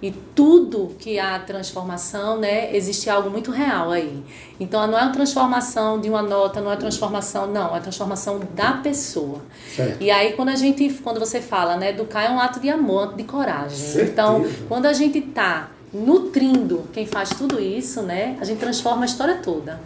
E 0.00 0.12
tudo 0.12 0.94
que 0.96 1.18
há 1.18 1.40
transformação, 1.40 2.38
né, 2.38 2.74
existe 2.74 3.10
algo 3.10 3.28
muito 3.28 3.50
real 3.50 3.90
aí. 3.90 4.22
Então 4.60 4.86
não 4.86 4.96
é 4.96 5.02
uma 5.02 5.12
transformação 5.12 6.00
de 6.00 6.08
uma 6.08 6.22
nota, 6.22 6.60
não 6.60 6.70
é 6.70 6.76
transformação, 6.76 7.48
não, 7.48 7.74
é 7.74 7.78
a 7.78 7.80
transformação 7.80 8.40
da 8.54 8.74
pessoa. 8.74 9.42
Certo. 9.74 10.00
E 10.00 10.08
aí 10.08 10.34
quando 10.34 10.50
a 10.50 10.56
gente, 10.56 10.88
quando 11.02 11.18
você 11.18 11.40
fala, 11.40 11.76
né, 11.76 11.90
educar 11.90 12.22
é 12.22 12.30
um 12.30 12.38
ato 12.38 12.60
de 12.60 12.70
amor, 12.70 13.16
de 13.16 13.24
coragem. 13.24 13.76
Certeza. 13.76 14.12
Então, 14.12 14.46
quando 14.68 14.86
a 14.86 14.92
gente 14.92 15.20
tá 15.20 15.68
nutrindo 15.92 16.84
quem 16.92 17.06
faz 17.06 17.30
tudo 17.30 17.60
isso, 17.60 18.02
né, 18.02 18.36
a 18.40 18.44
gente 18.44 18.58
transforma 18.58 19.02
a 19.02 19.06
história 19.06 19.36
toda. 19.36 19.80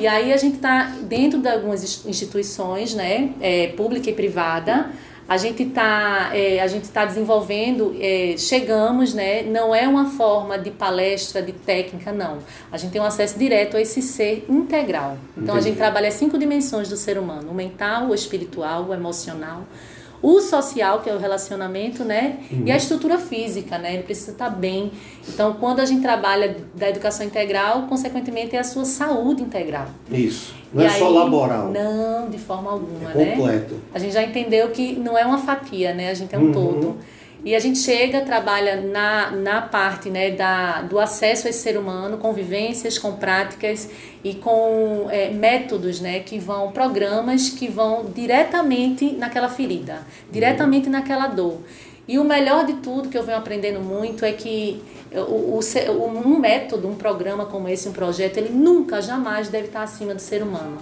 E 0.00 0.06
aí 0.06 0.32
a 0.32 0.36
gente 0.36 0.58
tá 0.58 0.92
dentro 1.02 1.38
de 1.38 1.48
algumas 1.48 1.82
ins- 1.82 2.06
instituições, 2.06 2.94
né, 2.94 3.30
é, 3.40 3.68
pública 3.68 4.10
e 4.10 4.12
privada. 4.12 4.90
A 5.28 5.36
gente 5.36 5.62
está 5.62 6.30
a 6.62 6.66
gente 6.66 6.88
tá 6.88 7.04
desenvolvendo, 7.04 7.94
é, 8.00 8.34
chegamos, 8.38 9.12
né? 9.12 9.42
Não 9.42 9.74
é 9.74 9.86
uma 9.86 10.06
forma 10.06 10.58
de 10.58 10.70
palestra, 10.70 11.42
de 11.42 11.52
técnica, 11.52 12.10
não. 12.12 12.38
A 12.72 12.78
gente 12.78 12.92
tem 12.92 13.00
um 13.00 13.04
acesso 13.04 13.38
direto 13.38 13.76
a 13.76 13.80
esse 13.82 14.00
ser 14.00 14.46
integral. 14.48 15.18
Então 15.36 15.54
a 15.54 15.58
Entendi. 15.58 15.64
gente 15.68 15.76
trabalha 15.76 16.10
cinco 16.10 16.38
dimensões 16.38 16.88
do 16.88 16.96
ser 16.96 17.18
humano: 17.18 17.50
o 17.50 17.54
mental, 17.54 18.06
o 18.08 18.14
espiritual, 18.14 18.86
o 18.88 18.94
emocional, 18.94 19.64
o 20.22 20.40
social, 20.40 21.00
que 21.00 21.08
é 21.08 21.14
o 21.14 21.18
relacionamento, 21.18 22.04
né? 22.04 22.38
E 22.64 22.70
a 22.72 22.76
estrutura 22.76 23.18
física, 23.18 23.78
né? 23.78 23.94
Ele 23.94 24.02
precisa 24.02 24.32
estar 24.32 24.50
bem. 24.50 24.90
Então, 25.28 25.54
quando 25.54 25.80
a 25.80 25.84
gente 25.86 26.02
trabalha 26.02 26.56
da 26.74 26.88
educação 26.88 27.24
integral, 27.26 27.82
consequentemente 27.88 28.56
é 28.56 28.58
a 28.58 28.64
sua 28.64 28.84
saúde 28.84 29.42
integral. 29.42 29.86
Isso. 30.10 30.54
Não 30.72 30.82
E 30.82 30.86
é 30.86 30.90
só 30.90 31.06
aí- 31.06 31.14
laboral. 31.14 31.70
Não, 31.70 32.28
de 32.28 32.38
forma 32.38 32.70
alguma, 32.72 33.10
É 33.12 33.14
né? 33.14 33.24
completo. 33.36 33.76
A 33.94 33.98
gente 33.98 34.12
já 34.12 34.22
entendeu 34.22 34.68
que 34.70 34.94
não 34.96 35.16
é 35.16 35.24
uma 35.24 35.38
fatia, 35.38 35.94
né? 35.94 36.10
A 36.10 36.14
gente 36.14 36.34
é 36.34 36.38
um 36.38 36.46
Uhum. 36.46 36.52
todo. 36.52 36.96
E 37.44 37.54
a 37.54 37.60
gente 37.60 37.78
chega, 37.78 38.22
trabalha 38.22 38.80
na, 38.80 39.30
na 39.30 39.62
parte 39.62 40.10
né, 40.10 40.32
da, 40.32 40.82
do 40.82 40.98
acesso 40.98 41.46
a 41.46 41.50
esse 41.50 41.60
ser 41.60 41.78
humano, 41.78 42.18
com 42.18 42.32
vivências, 42.32 42.98
com 42.98 43.12
práticas 43.12 43.88
e 44.24 44.34
com 44.34 45.06
é, 45.08 45.30
métodos 45.30 46.00
né, 46.00 46.20
que 46.20 46.38
vão, 46.38 46.72
programas 46.72 47.50
que 47.50 47.68
vão 47.68 48.06
diretamente 48.12 49.12
naquela 49.12 49.48
ferida, 49.48 50.04
diretamente 50.30 50.88
naquela 50.88 51.28
dor. 51.28 51.58
E 52.08 52.18
o 52.18 52.24
melhor 52.24 52.66
de 52.66 52.74
tudo 52.74 53.08
que 53.08 53.16
eu 53.16 53.22
venho 53.22 53.38
aprendendo 53.38 53.80
muito 53.80 54.24
é 54.24 54.32
que 54.32 54.82
o, 55.12 55.60
o, 55.60 56.06
um 56.26 56.38
método, 56.38 56.88
um 56.88 56.94
programa 56.94 57.46
como 57.46 57.68
esse, 57.68 57.88
um 57.88 57.92
projeto, 57.92 58.38
ele 58.38 58.50
nunca, 58.50 59.00
jamais 59.00 59.48
deve 59.48 59.66
estar 59.66 59.82
acima 59.82 60.14
do 60.14 60.20
ser 60.20 60.42
humano. 60.42 60.78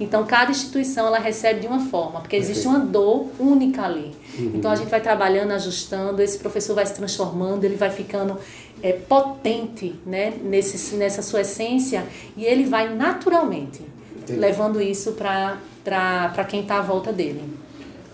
Então, 0.00 0.24
cada 0.24 0.50
instituição 0.50 1.06
ela 1.06 1.18
recebe 1.18 1.60
de 1.60 1.66
uma 1.66 1.80
forma, 1.80 2.20
porque 2.20 2.36
existe 2.36 2.66
uma 2.66 2.78
dor 2.78 3.26
única 3.38 3.82
ali. 3.82 4.14
Uhum. 4.38 4.52
Então, 4.54 4.70
a 4.70 4.76
gente 4.76 4.88
vai 4.88 5.00
trabalhando, 5.00 5.50
ajustando, 5.52 6.22
esse 6.22 6.38
professor 6.38 6.74
vai 6.74 6.86
se 6.86 6.94
transformando, 6.94 7.64
ele 7.64 7.74
vai 7.74 7.90
ficando 7.90 8.38
é, 8.82 8.92
potente 8.92 9.94
né, 10.06 10.34
nesse, 10.42 10.94
nessa 10.94 11.22
sua 11.22 11.40
essência 11.40 12.04
e 12.36 12.44
ele 12.44 12.64
vai 12.64 12.94
naturalmente 12.94 13.82
Entendi. 14.16 14.38
levando 14.38 14.80
isso 14.80 15.12
para 15.12 16.44
quem 16.48 16.60
está 16.60 16.78
à 16.78 16.82
volta 16.82 17.12
dele. 17.12 17.42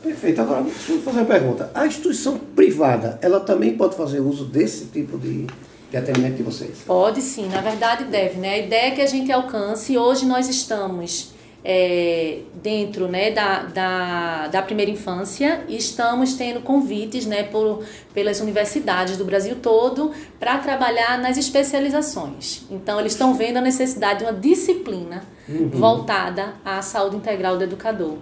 Perfeito. 0.03 0.41
Agora, 0.41 0.63
deixa 0.63 0.93
eu 0.93 1.03
fazer 1.03 1.19
uma 1.19 1.27
pergunta. 1.27 1.71
A 1.75 1.87
instituição 1.87 2.39
privada, 2.39 3.19
ela 3.23 3.41
também 3.41 3.77
pode 3.77 3.97
fazer 3.97 4.21
uso 4.21 4.45
desse 4.45 4.87
tipo 4.87 5.19
de, 5.19 5.47
de 5.91 5.97
atendimento 5.97 6.37
de 6.37 6.43
vocês? 6.43 6.79
Pode 6.87 7.23
sim, 7.23 7.49
na 7.49 7.61
verdade 7.61 8.05
deve. 8.05 8.39
Né? 8.39 8.55
A 8.55 8.59
ideia 8.59 8.89
é 8.89 8.91
que 8.91 9.01
a 9.01 9.07
gente 9.07 9.33
alcance, 9.33 9.97
hoje 9.97 10.27
nós 10.27 10.49
estamos 10.49 11.34
é, 11.65 12.41
dentro 12.63 13.09
né, 13.09 13.31
da, 13.31 13.63
da, 13.63 14.49
da 14.49 14.63
primeira 14.63 14.91
infância 14.91 15.65
e 15.67 15.77
estamos 15.77 16.35
tendo 16.35 16.61
convites 16.61 17.25
né, 17.25 17.45
por, 17.45 17.83
pelas 18.13 18.41
universidades 18.41 19.17
do 19.17 19.25
Brasil 19.25 19.57
todo 19.63 20.13
para 20.39 20.59
trabalhar 20.59 21.19
nas 21.19 21.39
especializações. 21.39 22.63
Então, 22.71 23.01
eles 23.01 23.13
estão 23.13 23.33
vendo 23.35 23.57
a 23.57 23.61
necessidade 23.63 24.19
de 24.19 24.25
uma 24.27 24.35
disciplina 24.35 25.25
uhum. 25.49 25.71
voltada 25.71 26.55
à 26.63 26.83
saúde 26.83 27.17
integral 27.17 27.57
do 27.57 27.65
educador. 27.65 28.19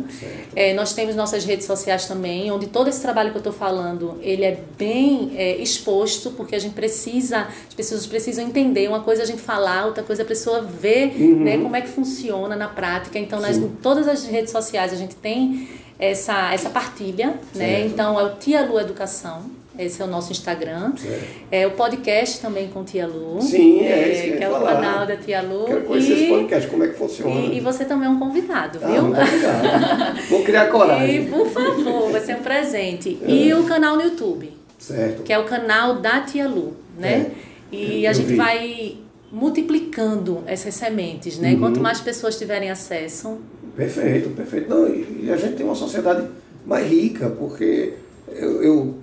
É, 0.53 0.73
nós 0.73 0.93
temos 0.93 1.15
nossas 1.15 1.45
redes 1.45 1.65
sociais 1.65 2.07
também, 2.07 2.51
onde 2.51 2.67
todo 2.67 2.89
esse 2.89 3.01
trabalho 3.01 3.31
que 3.31 3.37
eu 3.37 3.39
estou 3.39 3.53
falando, 3.53 4.19
ele 4.21 4.43
é 4.43 4.59
bem 4.77 5.31
é, 5.37 5.55
exposto, 5.55 6.31
porque 6.31 6.55
a 6.55 6.59
gente 6.59 6.73
precisa, 6.73 7.47
as 7.65 7.73
pessoas 7.73 8.05
precisam 8.05 8.43
entender, 8.43 8.89
uma 8.89 8.99
coisa 8.99 9.23
a 9.23 9.25
gente 9.25 9.41
falar, 9.41 9.85
outra 9.85 10.03
coisa 10.03 10.23
a 10.23 10.25
pessoa 10.25 10.61
ver 10.61 11.15
uhum. 11.17 11.43
né, 11.43 11.57
como 11.57 11.73
é 11.73 11.79
que 11.79 11.87
funciona 11.87 12.57
na 12.57 12.67
prática. 12.67 13.17
Então, 13.17 13.39
nas, 13.39 13.55
em 13.55 13.69
todas 13.81 14.09
as 14.09 14.25
redes 14.25 14.51
sociais 14.51 14.91
a 14.91 14.97
gente 14.97 15.15
tem 15.15 15.69
essa, 15.97 16.53
essa 16.53 16.69
partilha, 16.69 17.35
né? 17.55 17.85
Então, 17.85 18.19
é 18.19 18.23
o 18.23 18.35
Tia 18.35 18.65
Lu 18.65 18.77
Educação. 18.77 19.55
Esse 19.77 20.01
é 20.01 20.05
o 20.05 20.07
nosso 20.07 20.31
Instagram. 20.31 20.93
Certo. 20.95 21.25
É 21.51 21.67
o 21.67 21.71
podcast 21.71 22.39
também 22.41 22.67
com 22.69 22.83
Tia 22.83 23.05
Lu. 23.05 23.41
Sim, 23.41 23.81
é, 23.81 24.11
isso 24.11 24.23
que, 24.23 24.37
que 24.37 24.43
é 24.43 24.49
o 24.49 24.59
canal 24.59 25.05
da 25.05 25.15
Tia 25.15 25.41
Lu. 25.41 25.65
Quero 25.65 25.81
conhecer 25.81 26.09
e, 26.09 26.13
esse 26.13 26.27
podcast, 26.27 26.69
como 26.69 26.83
é 26.83 26.87
que 26.87 26.97
funciona. 26.97 27.31
E, 27.31 27.57
e 27.57 27.59
você 27.59 27.85
também 27.85 28.07
é 28.07 28.11
um 28.11 28.17
convidado, 28.17 28.79
ah, 28.81 28.87
viu? 28.87 29.03
Muito 29.03 29.21
obrigado. 29.21 30.29
Vou 30.29 30.43
criar 30.43 30.65
coragem. 30.71 31.23
E, 31.23 31.29
por 31.29 31.47
favor, 31.47 32.11
vai 32.11 32.21
ser 32.21 32.35
um 32.35 32.41
presente. 32.41 33.19
É. 33.23 33.29
E 33.29 33.53
o 33.53 33.63
canal 33.65 33.95
no 33.95 34.03
YouTube. 34.03 34.51
Certo. 34.79 35.23
Que 35.23 35.33
é 35.33 35.39
o 35.39 35.45
canal 35.45 35.95
da 35.99 36.21
Tia 36.21 36.47
Lu, 36.47 36.75
né? 36.97 37.31
É. 37.71 37.75
E 37.75 38.05
Eu 38.05 38.09
a 38.09 38.13
gente 38.13 38.27
vi. 38.27 38.35
vai 38.35 38.97
multiplicando 39.31 40.43
essas 40.45 40.73
sementes, 40.73 41.37
né? 41.37 41.53
Uhum. 41.53 41.59
Quanto 41.59 41.79
mais 41.79 41.99
pessoas 41.99 42.37
tiverem 42.37 42.69
acesso. 42.69 43.37
Perfeito, 43.75 44.29
perfeito. 44.29 44.69
Não, 44.69 44.87
e 44.87 45.29
a 45.31 45.37
gente 45.37 45.55
tem 45.55 45.65
uma 45.65 45.75
sociedade 45.75 46.27
mais 46.65 46.89
rica, 46.89 47.29
porque 47.29 47.93
eu, 48.29 48.63
eu 48.63 48.95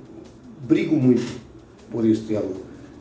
brigo 0.66 0.97
muito 0.97 1.40
por 1.90 2.04
isso, 2.04 2.26
Tiago. 2.26 2.54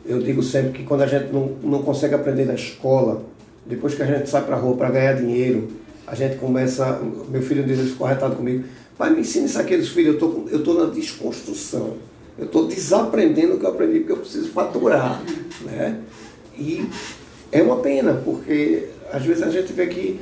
Eu 0.06 0.20
digo 0.20 0.42
sempre 0.42 0.72
que 0.72 0.84
quando 0.84 1.02
a 1.02 1.06
gente 1.06 1.32
não, 1.32 1.56
não 1.62 1.82
consegue 1.82 2.14
aprender 2.14 2.44
na 2.44 2.54
escola, 2.54 3.22
depois 3.66 3.94
que 3.94 4.02
a 4.02 4.06
gente 4.06 4.28
sai 4.28 4.44
para 4.44 4.56
a 4.56 4.58
rua 4.58 4.76
para 4.76 4.90
ganhar 4.90 5.14
dinheiro, 5.14 5.68
a 6.06 6.14
gente 6.14 6.36
começa. 6.36 7.00
Meu 7.28 7.42
filho 7.42 7.64
diz 7.64 7.78
ficou 7.90 8.06
arretado 8.06 8.36
comigo. 8.36 8.64
Pai, 8.98 9.10
me 9.10 9.20
ensina 9.20 9.46
isso 9.46 9.58
aqui, 9.58 9.80
filhos. 9.82 10.14
Eu 10.14 10.18
tô, 10.18 10.44
estou 10.44 10.74
tô 10.76 10.84
na 10.84 10.90
desconstrução. 10.90 11.96
Eu 12.38 12.46
estou 12.46 12.66
desaprendendo 12.66 13.54
o 13.54 13.58
que 13.58 13.64
eu 13.64 13.70
aprendi, 13.70 14.00
porque 14.00 14.12
eu 14.12 14.18
preciso 14.18 14.48
faturar. 14.50 15.22
Né? 15.64 16.00
E 16.58 16.84
é 17.50 17.62
uma 17.62 17.76
pena, 17.76 18.20
porque 18.24 18.88
às 19.10 19.24
vezes 19.24 19.42
a 19.42 19.48
gente 19.48 19.72
vê 19.72 19.86
que 19.86 20.20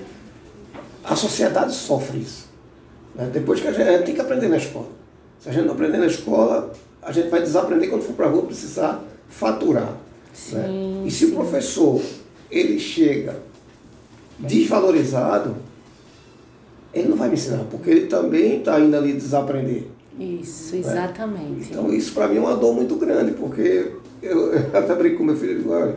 a 1.02 1.16
sociedade 1.16 1.74
sofre 1.74 2.18
isso. 2.18 2.48
Né? 3.14 3.28
Depois 3.32 3.60
que 3.60 3.66
a 3.66 3.72
gente, 3.72 3.88
a 3.88 3.92
gente 3.96 4.04
tem 4.06 4.14
que 4.14 4.20
aprender 4.20 4.48
na 4.48 4.58
escola. 4.58 4.88
Se 5.40 5.48
a 5.48 5.52
gente 5.52 5.64
não 5.64 5.72
aprender 5.72 5.98
na 5.98 6.06
escola, 6.06 6.72
a 7.02 7.10
gente 7.10 7.28
vai 7.28 7.40
desaprender 7.40 7.90
quando 7.90 8.02
for 8.02 8.14
para 8.14 8.26
a 8.26 8.30
rua 8.30 8.42
precisar 8.42 9.02
faturar. 9.28 9.90
Né? 9.90 9.96
Sim, 10.32 10.56
né? 10.56 11.02
E 11.06 11.10
se 11.10 11.26
sim. 11.26 11.32
o 11.32 11.34
professor 11.34 12.00
ele 12.50 12.78
chega 12.78 13.36
desvalorizado, 14.38 15.56
ele 16.92 17.08
não 17.08 17.16
vai 17.16 17.28
me 17.28 17.34
ensinar, 17.34 17.64
porque 17.70 17.90
ele 17.90 18.06
também 18.06 18.58
está 18.58 18.78
indo 18.78 18.96
ali 18.96 19.12
desaprender. 19.14 19.86
Isso, 20.18 20.74
né? 20.74 20.80
exatamente. 20.80 21.70
Então 21.70 21.92
isso 21.92 22.12
para 22.12 22.28
mim 22.28 22.36
é 22.36 22.40
uma 22.40 22.56
dor 22.56 22.74
muito 22.74 22.96
grande, 22.96 23.32
porque 23.32 23.92
eu, 24.22 24.52
eu 24.54 24.78
até 24.78 24.94
brinco 24.94 25.18
com 25.18 25.24
meu 25.24 25.36
filho 25.36 25.52
e 25.52 25.56
digo, 25.56 25.72
olha, 25.72 25.96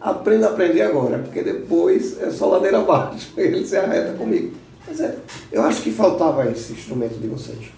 aprenda 0.00 0.48
a 0.48 0.50
aprender 0.50 0.82
agora, 0.82 1.18
porque 1.18 1.42
depois 1.42 2.20
é 2.20 2.30
só 2.30 2.48
ladeira 2.48 2.80
abaixo, 2.80 3.32
ele 3.38 3.64
se 3.64 3.76
arreta 3.76 4.12
comigo. 4.14 4.52
Mas 4.86 5.00
é, 5.00 5.16
eu 5.50 5.62
acho 5.62 5.82
que 5.82 5.90
faltava 5.90 6.48
esse 6.50 6.72
instrumento 6.72 7.18
de 7.18 7.26
vocês. 7.26 7.70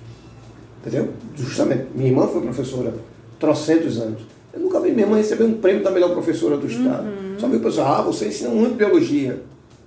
Entendeu? 0.80 1.10
Justamente, 1.36 1.86
minha 1.94 2.08
irmã 2.08 2.26
foi 2.26 2.40
professora 2.40 2.94
trocentos 3.38 3.98
anos. 3.98 4.22
Eu 4.52 4.60
nunca 4.60 4.80
vi 4.80 4.90
minha 4.90 5.06
irmã 5.06 5.16
receber 5.16 5.44
um 5.44 5.54
prêmio 5.54 5.82
da 5.82 5.90
melhor 5.90 6.12
professora 6.12 6.56
do 6.56 6.66
estado. 6.66 7.06
Uhum. 7.06 7.38
Só 7.38 7.48
vi 7.48 7.56
o 7.56 7.60
pessoal, 7.60 7.94
ah, 7.94 8.02
você 8.02 8.28
ensina 8.28 8.50
muito 8.50 8.74
biologia. 8.76 9.42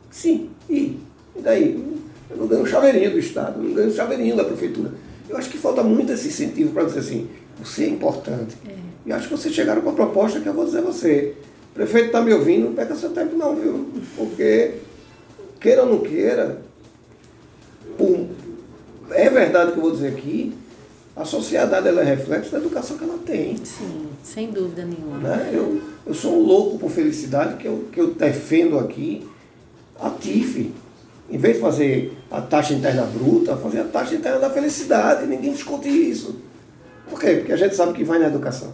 Sim, 0.10 0.50
e, 0.70 0.98
e 1.36 1.42
daí? 1.42 1.92
Eu 2.30 2.38
não 2.38 2.48
ganho 2.48 2.64
um 2.64 2.66
chaveirinho 2.66 3.12
do 3.12 3.20
estado, 3.20 3.62
não 3.62 3.74
ganho 3.74 3.90
um 3.90 3.94
chaveirinho 3.94 4.36
da 4.36 4.44
prefeitura. 4.44 4.92
Eu 5.30 5.38
acho 5.38 5.50
que 5.50 5.58
falta 5.58 5.84
muito 5.84 6.12
esse 6.12 6.28
incentivo 6.28 6.72
para 6.72 6.84
dizer 6.84 7.00
assim, 7.00 7.28
você 7.62 7.86
é 7.86 7.88
importante. 7.88 8.56
É. 8.68 8.76
E 9.06 9.12
acho 9.12 9.28
que 9.28 9.36
vocês 9.36 9.54
chegaram 9.54 9.82
com 9.82 9.90
a 9.90 9.94
proposta 9.94 10.40
que 10.40 10.48
eu 10.48 10.54
vou 10.54 10.66
dizer 10.66 10.80
a 10.80 10.82
você. 10.82 11.36
O 11.72 11.74
prefeito 11.74 12.08
está 12.08 12.22
me 12.22 12.34
ouvindo, 12.34 12.66
não 12.66 12.74
perca 12.74 12.96
seu 12.96 13.10
tempo 13.12 13.36
não, 13.38 13.56
viu? 13.56 13.88
Porque, 14.16 14.74
queira 15.60 15.84
ou 15.84 15.90
não 15.90 16.00
queira, 16.00 16.62
por, 17.98 18.28
é 19.12 19.30
verdade 19.30 19.72
que 19.72 19.78
eu 19.78 19.82
vou 19.82 19.92
dizer 19.92 20.10
aqui, 20.10 20.54
a 21.16 21.26
sociedade 21.26 21.88
ela 21.88 22.02
é 22.02 22.04
reflexo 22.06 22.52
da 22.52 22.58
educação 22.58 22.98
que 22.98 23.04
ela 23.04 23.18
tem. 23.26 23.58
Sim, 23.58 24.08
sem 24.24 24.50
dúvida 24.52 24.86
nenhuma. 24.86 25.18
Né? 25.18 25.52
Eu, 25.54 25.82
eu 26.06 26.14
sou 26.14 26.40
um 26.40 26.44
louco 26.44 26.80
por 26.80 26.90
felicidade 26.90 27.58
que 27.58 27.68
eu, 27.68 27.86
que 27.92 28.00
eu 28.00 28.14
defendo 28.14 28.80
aqui 28.80 29.28
a 30.00 30.10
TIF. 30.10 30.74
Em 31.30 31.38
vez 31.38 31.56
de 31.56 31.62
fazer 31.62 32.18
a 32.30 32.42
taxa 32.42 32.74
interna 32.74 33.04
bruta, 33.04 33.56
fazer 33.58 33.80
a 33.80 33.86
taxa 33.86 34.16
interna 34.16 34.40
da 34.40 34.50
felicidade. 34.50 35.28
Ninguém 35.28 35.54
discute 35.54 35.88
isso. 35.88 36.36
Por 37.10 37.20
quê? 37.20 37.36
Porque 37.38 37.54
a 37.54 37.58
gente 37.58 37.76
sabe 37.76 37.94
que 37.94 38.04
vai 38.04 38.20
na 38.20 38.28
educação. 38.28 38.74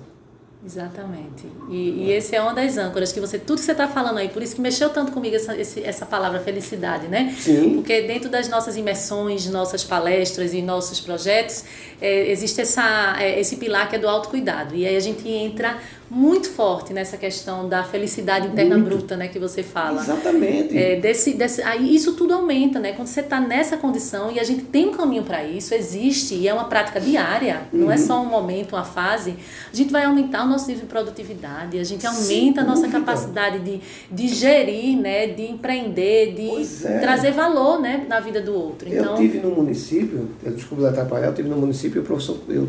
Exatamente. 0.66 1.46
E, 1.70 2.06
e 2.06 2.12
esse 2.12 2.36
é 2.36 2.42
uma 2.42 2.54
das 2.54 2.78
âncoras 2.78 3.12
que 3.12 3.20
você, 3.20 3.38
tudo 3.38 3.60
que 3.60 3.66
você 3.66 3.74
está 3.74 3.88
falando 3.88 4.18
aí, 4.18 4.30
por 4.30 4.42
isso 4.42 4.56
que 4.56 4.62
mexeu 4.62 4.90
tanto 4.90 5.12
comigo 5.12 5.36
essa, 5.36 5.56
essa 5.56 6.06
palavra 6.06 6.40
felicidade, 6.40 7.08
né? 7.08 7.36
Sim. 7.38 7.76
Porque 7.76 8.02
dentro 8.02 8.28
das 8.30 8.50
nossas 8.50 8.76
imersões, 8.76 9.48
nossas 9.48 9.84
palestras 9.84 10.54
e 10.54 10.62
nossos 10.62 11.00
projetos, 11.00 11.64
é, 12.02 12.32
existe 12.32 12.60
essa, 12.60 13.16
é, 13.20 13.40
esse 13.40 13.58
pilar 13.58 13.88
que 13.88 13.96
é 13.96 14.00
do 14.00 14.10
autocuidado. 14.10 14.76
E 14.76 14.86
aí 14.86 14.96
a 14.96 15.00
gente 15.00 15.28
entra 15.30 15.78
muito 16.10 16.50
forte 16.50 16.94
nessa 16.94 17.18
questão 17.18 17.68
da 17.68 17.84
felicidade 17.84 18.48
interna 18.48 18.78
muito. 18.78 18.90
bruta, 18.90 19.18
né, 19.18 19.28
que 19.28 19.38
você 19.38 19.62
fala. 19.62 20.02
Exatamente. 20.02 20.78
É, 20.78 20.96
desse, 20.96 21.34
desse, 21.34 21.62
aí 21.62 21.94
isso 21.94 22.14
tudo 22.14 22.34
aumenta, 22.34 22.80
né? 22.80 22.94
Quando 22.94 23.08
você 23.08 23.20
está 23.20 23.40
nessa 23.42 23.76
condição 23.76 24.32
e 24.32 24.40
a 24.40 24.44
gente 24.44 24.64
tem 24.64 24.88
um 24.88 24.92
caminho 24.94 25.24
para 25.24 25.44
isso, 25.44 25.74
existe 25.74 26.36
e 26.36 26.48
é 26.48 26.54
uma 26.54 26.66
prática 26.66 27.00
diária, 27.00 27.64
uhum. 27.74 27.82
não 27.82 27.92
é 27.92 27.96
uhum. 27.96 28.02
só 28.02 28.22
um 28.22 28.26
momento, 28.26 28.74
uma 28.74 28.86
fase. 28.86 29.36
A 29.72 29.76
gente 29.76 29.92
vai 29.92 30.06
aumentar 30.06 30.46
o 30.46 30.48
nosso 30.48 30.68
nível 30.68 30.84
de 30.84 30.90
produtividade, 30.90 31.78
a 31.78 31.84
gente 31.84 32.06
aumenta 32.08 32.62
a 32.62 32.64
nossa 32.64 32.88
capacidade 32.88 33.60
de, 33.60 33.82
de 34.10 34.28
gerir, 34.30 34.98
né, 34.98 35.28
de 35.28 35.44
empreender, 35.44 36.34
de 36.34 36.88
é. 36.88 37.00
trazer 37.00 37.32
valor, 37.32 37.82
né, 37.82 38.06
na 38.08 38.20
vida 38.20 38.42
do 38.42 38.54
outro. 38.54 38.88
Então, 38.88 39.12
eu 39.12 39.16
tive 39.18 39.40
no 39.40 39.52
município, 39.52 40.30
eu 40.44 40.52
desculpe 40.54 40.86
atrapalhar, 40.86 41.28
eu 41.28 41.34
tive 41.34 41.50
no 41.50 41.58
município, 41.58 42.02
o 42.02 42.06
professor 42.06 42.38
eu 42.48 42.68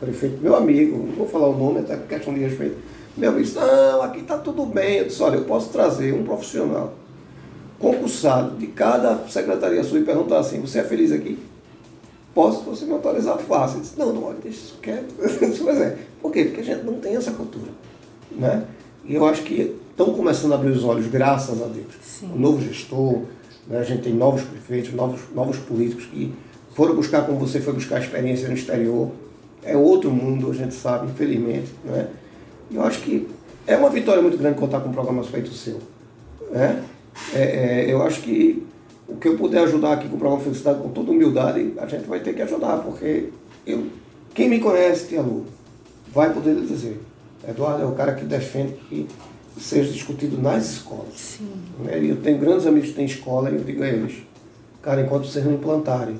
prefeito, 0.00 0.42
meu 0.42 0.56
amigo, 0.56 0.98
não 0.98 1.14
vou 1.14 1.28
falar 1.28 1.48
o 1.48 1.56
nome, 1.56 1.80
até 1.80 1.96
por 1.96 2.08
questão 2.08 2.34
de 2.34 2.40
respeito, 2.40 2.76
meu 3.16 3.30
amigo 3.30 3.44
disse, 3.44 3.56
não, 3.56 4.02
aqui 4.02 4.20
está 4.20 4.38
tudo 4.38 4.66
bem. 4.66 4.98
Eu 4.98 5.06
disse, 5.06 5.22
olha, 5.22 5.36
eu 5.36 5.44
posso 5.44 5.70
trazer 5.70 6.12
um 6.12 6.24
profissional 6.24 6.94
concursado 7.78 8.56
de 8.56 8.68
cada 8.68 9.28
secretaria 9.28 9.84
sua 9.84 9.98
e 9.98 10.04
perguntar 10.04 10.38
assim, 10.38 10.60
você 10.60 10.80
é 10.80 10.84
feliz 10.84 11.12
aqui? 11.12 11.38
Posso, 12.34 12.62
você 12.62 12.84
me 12.84 12.92
autorizar 12.92 13.38
fácil. 13.38 13.78
Eu 13.78 13.82
disse, 13.82 13.98
não, 13.98 14.12
não, 14.12 14.24
olha, 14.24 14.38
deixa 14.42 14.58
isso 14.58 14.78
quieto. 14.82 15.14
Mas 15.64 15.80
é, 15.80 15.98
por 16.20 16.32
quê? 16.32 16.44
Porque 16.44 16.60
a 16.60 16.64
gente 16.64 16.84
não 16.84 16.94
tem 16.94 17.14
essa 17.14 17.30
cultura. 17.30 17.70
Né? 18.32 18.64
E 19.04 19.14
eu 19.14 19.24
acho 19.26 19.42
que 19.42 19.76
estão 19.90 20.12
começando 20.12 20.52
a 20.52 20.54
abrir 20.56 20.70
os 20.70 20.82
olhos, 20.82 21.06
graças 21.06 21.62
a 21.62 21.66
Deus. 21.66 21.94
Sim. 22.02 22.32
O 22.34 22.38
novo 22.38 22.60
gestor, 22.60 23.22
né? 23.68 23.78
a 23.78 23.84
gente 23.84 24.02
tem 24.02 24.12
novos 24.12 24.42
prefeitos, 24.42 24.92
novos, 24.92 25.20
novos 25.32 25.58
políticos 25.58 26.06
que 26.06 26.34
foram 26.74 26.96
buscar, 26.96 27.24
como 27.24 27.38
você 27.38 27.60
foi 27.60 27.72
buscar 27.72 28.00
experiência 28.00 28.48
no 28.48 28.54
exterior, 28.54 29.12
é 29.64 29.76
outro 29.76 30.10
mundo, 30.10 30.50
a 30.50 30.54
gente 30.54 30.74
sabe, 30.74 31.10
infelizmente. 31.10 31.70
Né? 31.84 32.08
E 32.70 32.76
eu 32.76 32.82
acho 32.82 33.00
que 33.00 33.28
é 33.66 33.76
uma 33.76 33.90
vitória 33.90 34.22
muito 34.22 34.36
grande 34.36 34.58
contar 34.58 34.80
com 34.80 34.92
programas 34.92 35.28
feitos 35.28 35.60
seu. 35.60 35.80
Né? 36.50 36.82
É, 37.34 37.42
é, 37.42 37.92
eu 37.92 38.02
acho 38.02 38.20
que 38.20 38.64
o 39.06 39.16
que 39.16 39.28
eu 39.28 39.36
puder 39.36 39.62
ajudar 39.64 39.94
aqui 39.94 40.08
com 40.08 40.16
o 40.16 40.18
programa 40.18 40.42
Felicidade, 40.42 40.80
com 40.80 40.88
toda 40.88 41.10
humildade, 41.10 41.72
a 41.78 41.86
gente 41.86 42.06
vai 42.06 42.20
ter 42.20 42.34
que 42.34 42.42
ajudar, 42.42 42.78
porque 42.78 43.30
eu, 43.66 43.86
quem 44.34 44.48
me 44.48 44.58
conhece, 44.58 45.08
Tia 45.08 45.20
Lu, 45.20 45.44
vai 46.12 46.32
poder 46.32 46.54
dizer. 46.56 47.00
Eduardo 47.46 47.82
é 47.82 47.86
o 47.86 47.92
cara 47.92 48.14
que 48.14 48.24
defende 48.24 48.72
que 48.88 49.06
seja 49.60 49.92
discutido 49.92 50.40
nas 50.40 50.70
escolas. 50.72 51.14
Sim. 51.14 51.50
Né? 51.80 52.00
Eu 52.02 52.16
tenho 52.16 52.38
grandes 52.38 52.66
amigos 52.66 52.90
que 52.90 52.96
têm 52.96 53.04
escola 53.04 53.50
e 53.50 53.54
eu 53.54 53.64
digo 53.64 53.82
a 53.82 53.88
eles, 53.88 54.22
cara, 54.82 55.02
enquanto 55.02 55.26
vocês 55.26 55.44
não 55.44 55.54
implantarem 55.54 56.18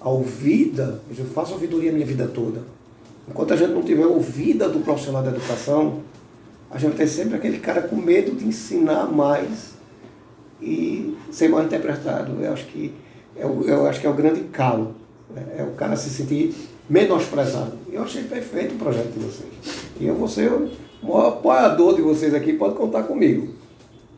a 0.00 0.08
ouvida, 0.08 1.00
eu 1.16 1.24
faço 1.26 1.52
ouvidoria 1.52 1.90
a 1.90 1.92
minha 1.92 2.06
vida 2.06 2.26
toda, 2.26 2.62
Enquanto 3.28 3.54
a 3.54 3.56
gente 3.56 3.72
não 3.72 3.82
tiver 3.82 4.06
ouvida 4.06 4.68
do 4.68 4.80
profissional 4.80 5.22
da 5.22 5.30
educação, 5.30 6.00
a 6.70 6.78
gente 6.78 6.96
tem 6.96 7.06
sempre 7.06 7.36
aquele 7.36 7.58
cara 7.58 7.82
com 7.82 7.96
medo 7.96 8.32
de 8.32 8.46
ensinar 8.46 9.06
mais 9.06 9.74
e 10.60 11.16
ser 11.30 11.48
mal 11.48 11.62
interpretado. 11.62 12.42
Eu 12.42 12.52
acho 12.52 12.66
que 12.66 12.94
é 13.36 13.46
o, 13.46 13.62
eu 13.64 13.86
acho 13.86 14.00
que 14.00 14.06
é 14.06 14.10
o 14.10 14.14
grande 14.14 14.40
calo. 14.44 14.94
Né? 15.34 15.42
É 15.58 15.62
o 15.62 15.72
cara 15.72 15.96
se 15.96 16.10
sentir 16.10 16.54
menosprezado. 16.88 17.72
Eu 17.90 18.02
achei 18.02 18.24
perfeito 18.24 18.74
o 18.74 18.78
projeto 18.78 19.12
de 19.12 19.20
vocês. 19.20 19.52
E 20.00 20.06
eu 20.06 20.14
vou 20.14 20.28
ser 20.28 20.50
o 20.50 20.70
maior 21.02 21.28
apoiador 21.28 21.94
de 21.94 22.02
vocês 22.02 22.34
aqui, 22.34 22.52
pode 22.52 22.74
contar 22.74 23.04
comigo. 23.04 23.54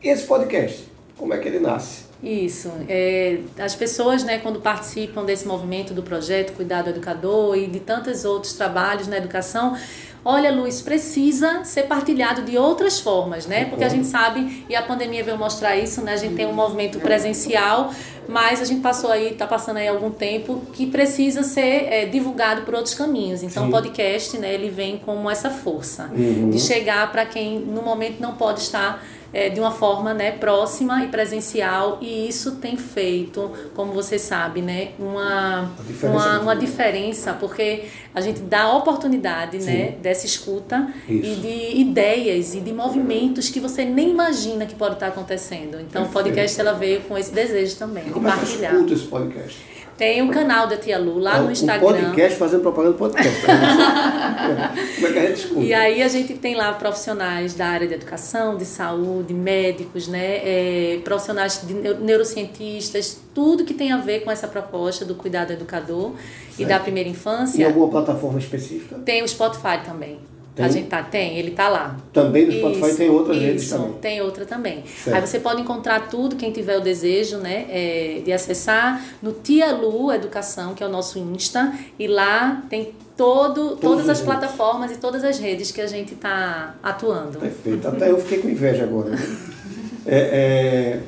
E 0.03 0.09
esse 0.09 0.25
podcast, 0.25 0.87
como 1.17 1.33
é 1.33 1.37
que 1.37 1.47
ele 1.47 1.59
nasce? 1.59 2.05
Isso. 2.21 2.71
É, 2.89 3.39
as 3.59 3.75
pessoas, 3.75 4.23
né, 4.23 4.39
quando 4.39 4.59
participam 4.59 5.23
desse 5.23 5.47
movimento 5.47 5.93
do 5.93 6.01
projeto 6.01 6.53
Cuidado 6.53 6.89
Educador 6.89 7.57
e 7.57 7.67
de 7.67 7.79
tantos 7.79 8.25
outros 8.25 8.53
trabalhos 8.53 9.07
na 9.07 9.17
educação, 9.17 9.77
olha, 10.23 10.51
Luiz, 10.51 10.81
precisa 10.81 11.63
ser 11.63 11.83
partilhado 11.83 12.41
de 12.41 12.57
outras 12.57 12.99
formas, 12.99 13.45
né? 13.45 13.65
Porque 13.65 13.83
a 13.83 13.89
gente 13.89 14.07
sabe, 14.07 14.65
e 14.67 14.75
a 14.75 14.81
pandemia 14.81 15.23
veio 15.23 15.37
mostrar 15.37 15.77
isso, 15.77 16.01
né? 16.01 16.13
A 16.13 16.17
gente 16.17 16.33
tem 16.33 16.47
um 16.47 16.53
movimento 16.53 16.99
presencial, 16.99 17.93
mas 18.27 18.59
a 18.59 18.65
gente 18.65 18.81
passou 18.81 19.11
aí, 19.11 19.33
está 19.33 19.45
passando 19.45 19.77
aí 19.77 19.87
algum 19.87 20.09
tempo, 20.09 20.63
que 20.73 20.87
precisa 20.87 21.43
ser 21.43 21.93
é, 21.93 22.05
divulgado 22.07 22.63
por 22.63 22.73
outros 22.73 22.95
caminhos. 22.95 23.43
Então, 23.43 23.67
o 23.67 23.71
podcast, 23.71 24.35
né, 24.39 24.51
ele 24.51 24.69
vem 24.69 24.97
como 24.97 25.29
essa 25.29 25.51
força 25.51 26.09
uhum. 26.11 26.49
de 26.49 26.59
chegar 26.59 27.11
para 27.11 27.23
quem 27.23 27.59
no 27.59 27.83
momento 27.83 28.19
não 28.19 28.33
pode 28.33 28.61
estar 28.61 29.05
é, 29.33 29.49
de 29.49 29.59
uma 29.59 29.71
forma 29.71 30.13
né, 30.13 30.31
próxima 30.31 31.03
e 31.03 31.07
presencial 31.07 31.99
e 32.01 32.27
isso 32.27 32.55
tem 32.55 32.77
feito, 32.77 33.51
como 33.75 33.91
você 33.93 34.17
sabe, 34.17 34.61
né, 34.61 34.89
uma, 34.97 35.71
diferença 35.87 36.07
uma, 36.07 36.39
uma 36.39 36.55
diferença 36.55 37.33
porque 37.33 37.85
a 38.13 38.21
gente 38.21 38.41
dá 38.41 38.71
oportunidade 38.73 39.57
né, 39.59 39.95
dessa 40.01 40.25
escuta 40.25 40.93
isso. 41.07 41.31
e 41.31 41.35
de 41.35 41.81
ideias 41.81 42.55
e 42.55 42.61
de 42.61 42.73
movimentos 42.73 43.49
que 43.49 43.59
você 43.59 43.83
nem 43.85 44.11
imagina 44.11 44.65
que 44.65 44.75
pode 44.75 44.95
estar 44.95 45.07
acontecendo. 45.07 45.79
Então 45.79 46.03
Perfeito. 46.03 46.09
o 46.09 46.13
podcast 46.13 46.61
ela 46.61 46.73
veio 46.73 47.01
com 47.01 47.17
esse 47.17 47.33
desejo 47.33 47.75
também, 47.75 48.07
e 48.07 48.11
como 48.11 48.29
compartilhar. 48.29 48.69
É 48.69 48.71
que 48.71 48.93
escuta 48.93 48.93
esse 48.93 49.07
podcast? 49.07 49.75
Tem 49.97 50.21
o 50.21 50.25
um 50.25 50.27
canal 50.29 50.67
da 50.67 50.75
Tia 50.75 50.97
Lu 50.99 51.19
lá 51.19 51.37
é, 51.37 51.41
no 51.41 51.51
Instagram. 51.51 51.93
podcast 51.93 52.37
fazendo 52.37 52.61
propaganda 52.61 52.93
do 52.93 52.97
podcast. 52.97 53.41
Como 54.95 55.07
é 55.07 55.11
que 55.11 55.19
a 55.19 55.25
gente 55.27 55.39
escuta? 55.39 55.61
E 55.61 55.73
aí 55.73 56.03
a 56.03 56.07
gente 56.09 56.33
tem 56.33 56.53
lá 56.55 56.73
profissionais 56.73 57.53
da 57.53 57.67
área 57.67 57.87
de 57.87 57.93
educação, 57.93 58.57
de 58.57 58.65
saúde, 58.65 59.33
médicos, 59.33 60.07
né? 60.07 60.41
É, 60.43 60.99
profissionais 61.03 61.61
de 61.65 61.73
neurocientistas, 61.73 63.19
tudo 63.33 63.63
que 63.63 63.73
tem 63.73 63.93
a 63.93 63.97
ver 63.97 64.25
com 64.25 64.31
essa 64.31 64.47
proposta 64.47 65.05
do 65.05 65.15
cuidado 65.15 65.53
educador 65.53 66.11
certo. 66.11 66.59
e 66.59 66.65
da 66.65 66.79
primeira 66.79 67.07
infância. 67.07 67.61
E 67.61 67.63
alguma 67.63 67.87
plataforma 67.87 68.37
específica? 68.37 68.97
Tem 69.05 69.23
o 69.23 69.27
Spotify 69.27 69.79
também. 69.85 70.19
Tem? 70.55 70.65
A 70.65 70.69
gente 70.69 70.87
tá, 70.87 71.03
tem, 71.03 71.37
ele 71.37 71.51
tá 71.51 71.67
lá. 71.67 71.97
Também 72.13 72.45
no 72.45 72.53
Spotify 72.53 72.87
isso, 72.87 72.97
tem 72.97 73.09
outras 73.09 73.37
isso, 73.37 73.45
redes 73.45 73.69
também. 73.69 73.93
Tem 73.93 74.21
outra 74.21 74.45
também. 74.45 74.83
Certo. 74.85 75.15
Aí 75.15 75.27
você 75.27 75.39
pode 75.39 75.61
encontrar 75.61 76.07
tudo, 76.07 76.37
quem 76.37 76.49
tiver 76.51 76.77
o 76.77 76.81
desejo, 76.81 77.39
né, 77.39 77.65
é, 77.69 78.21
de 78.23 78.31
acessar 78.31 79.03
no 79.21 79.33
Tia 79.33 79.73
Lu 79.73 80.13
Educação, 80.13 80.73
que 80.73 80.81
é 80.81 80.87
o 80.87 80.89
nosso 80.89 81.19
Insta, 81.19 81.73
e 81.99 82.07
lá 82.07 82.63
tem 82.69 82.93
todo, 83.17 83.75
todas 83.75 84.07
as 84.07 84.21
plataformas 84.21 84.91
e 84.91 84.95
todas 84.95 85.25
as 85.25 85.37
redes 85.39 85.71
que 85.73 85.81
a 85.81 85.87
gente 85.87 86.13
está 86.13 86.75
atuando. 86.81 87.37
Perfeito. 87.37 87.85
Até 87.85 88.09
eu 88.09 88.17
fiquei 88.17 88.39
com 88.39 88.47
inveja 88.47 88.83
agora. 88.83 89.11
é, 90.07 90.17
é, 90.17 90.99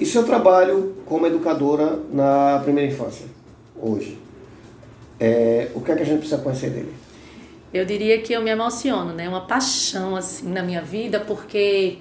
e 0.00 0.06
seu 0.06 0.24
trabalho 0.24 0.94
como 1.04 1.26
educadora 1.26 1.98
na 2.10 2.58
primeira 2.64 2.90
infância, 2.90 3.26
hoje? 3.76 4.18
É, 5.20 5.68
o 5.74 5.82
que 5.82 5.92
é 5.92 5.94
que 5.94 6.02
a 6.02 6.06
gente 6.06 6.20
precisa 6.20 6.40
conhecer 6.40 6.70
dele? 6.70 7.03
Eu 7.74 7.84
diria 7.84 8.20
que 8.22 8.32
eu 8.32 8.40
me 8.40 8.50
emociono, 8.50 9.12
né? 9.12 9.28
Uma 9.28 9.40
paixão 9.40 10.14
assim 10.14 10.48
na 10.48 10.62
minha 10.62 10.80
vida, 10.80 11.18
porque 11.18 11.98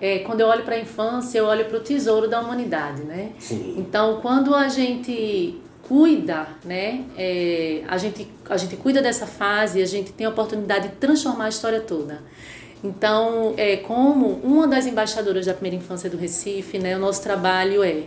é, 0.00 0.18
quando 0.18 0.40
eu 0.40 0.48
olho 0.48 0.64
para 0.64 0.74
a 0.74 0.80
infância, 0.80 1.38
eu 1.38 1.46
olho 1.46 1.66
para 1.66 1.78
o 1.78 1.80
tesouro 1.80 2.28
da 2.28 2.40
humanidade, 2.40 3.02
né? 3.02 3.30
Sim. 3.38 3.76
Então, 3.78 4.18
quando 4.20 4.52
a 4.52 4.68
gente 4.68 5.60
cuida, 5.82 6.48
né? 6.64 7.04
É, 7.16 7.82
a 7.86 7.96
gente 7.96 8.26
a 8.50 8.56
gente 8.56 8.74
cuida 8.76 9.00
dessa 9.00 9.24
fase, 9.24 9.80
a 9.80 9.86
gente 9.86 10.12
tem 10.12 10.26
a 10.26 10.30
oportunidade 10.30 10.88
de 10.88 10.94
transformar 10.96 11.44
a 11.44 11.48
história 11.48 11.80
toda. 11.80 12.20
Então, 12.82 13.54
é 13.56 13.76
como 13.76 14.40
uma 14.42 14.66
das 14.66 14.84
embaixadoras 14.84 15.46
da 15.46 15.54
primeira 15.54 15.76
infância 15.76 16.10
do 16.10 16.16
Recife, 16.16 16.78
né? 16.78 16.96
O 16.96 16.98
nosso 16.98 17.22
trabalho 17.22 17.84
é 17.84 18.02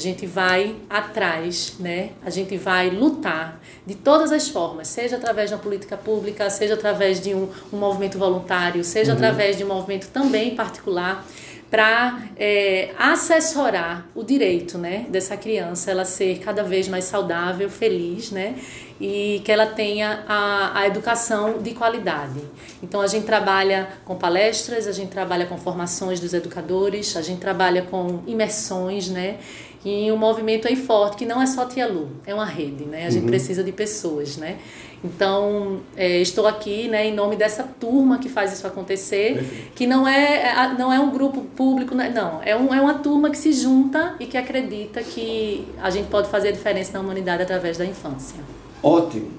a 0.00 0.02
gente 0.02 0.24
vai 0.24 0.76
atrás, 0.88 1.74
né? 1.78 2.12
A 2.24 2.30
gente 2.30 2.56
vai 2.56 2.88
lutar 2.88 3.60
de 3.86 3.94
todas 3.94 4.32
as 4.32 4.48
formas, 4.48 4.88
seja 4.88 5.16
através 5.16 5.50
de 5.50 5.54
uma 5.54 5.62
política 5.62 5.94
pública, 5.94 6.48
seja 6.48 6.72
através 6.72 7.20
de 7.20 7.34
um, 7.34 7.50
um 7.70 7.76
movimento 7.76 8.18
voluntário, 8.18 8.82
seja 8.82 9.12
uhum. 9.12 9.18
através 9.18 9.58
de 9.58 9.64
um 9.64 9.68
movimento 9.68 10.08
também 10.08 10.54
particular, 10.54 11.26
para 11.70 12.22
é, 12.36 12.90
assessorar 12.98 14.06
o 14.14 14.24
direito 14.24 14.78
né, 14.78 15.04
dessa 15.10 15.36
criança, 15.36 15.90
ela 15.90 16.06
ser 16.06 16.38
cada 16.38 16.64
vez 16.64 16.88
mais 16.88 17.04
saudável, 17.04 17.68
feliz, 17.68 18.30
né? 18.30 18.56
e 19.00 19.40
que 19.44 19.50
ela 19.50 19.66
tenha 19.66 20.24
a, 20.28 20.80
a 20.80 20.86
educação 20.86 21.58
de 21.58 21.72
qualidade. 21.72 22.40
Então 22.82 23.00
a 23.00 23.06
gente 23.06 23.24
trabalha 23.24 23.88
com 24.04 24.14
palestras, 24.14 24.86
a 24.86 24.92
gente 24.92 25.08
trabalha 25.08 25.46
com 25.46 25.56
formações 25.56 26.20
dos 26.20 26.34
educadores, 26.34 27.16
a 27.16 27.22
gente 27.22 27.40
trabalha 27.40 27.82
com 27.82 28.20
imersões, 28.26 29.08
né? 29.08 29.38
E 29.84 30.12
um 30.12 30.16
movimento 30.16 30.68
aí 30.68 30.76
forte, 30.76 31.16
que 31.16 31.24
não 31.24 31.40
é 31.40 31.46
só 31.46 31.64
Tia 31.64 31.86
Lu, 31.86 32.08
é 32.26 32.34
uma 32.34 32.44
rede, 32.44 32.84
né? 32.84 33.02
A 33.02 33.04
uhum. 33.06 33.10
gente 33.12 33.26
precisa 33.26 33.64
de 33.64 33.72
pessoas, 33.72 34.36
né? 34.36 34.58
Então, 35.02 35.80
é, 35.96 36.20
estou 36.20 36.46
aqui 36.46 36.86
né, 36.86 37.06
em 37.06 37.14
nome 37.14 37.34
dessa 37.34 37.62
turma 37.62 38.18
que 38.18 38.28
faz 38.28 38.52
isso 38.52 38.66
acontecer, 38.66 39.34
Perfeito. 39.34 39.72
que 39.74 39.86
não 39.86 40.06
é, 40.06 40.48
é 40.48 40.74
não 40.78 40.92
é 40.92 41.00
um 41.00 41.10
grupo 41.10 41.40
público, 41.56 41.94
né? 41.94 42.12
não, 42.14 42.42
é, 42.44 42.54
um, 42.54 42.74
é 42.74 42.80
uma 42.80 42.94
turma 42.94 43.30
que 43.30 43.38
se 43.38 43.52
junta 43.54 44.14
e 44.20 44.26
que 44.26 44.36
acredita 44.36 45.02
que 45.02 45.66
a 45.82 45.88
gente 45.88 46.08
pode 46.08 46.28
fazer 46.28 46.48
a 46.48 46.52
diferença 46.52 46.92
na 46.92 47.00
humanidade 47.00 47.42
através 47.42 47.78
da 47.78 47.86
infância. 47.86 48.40
Ótimo. 48.82 49.30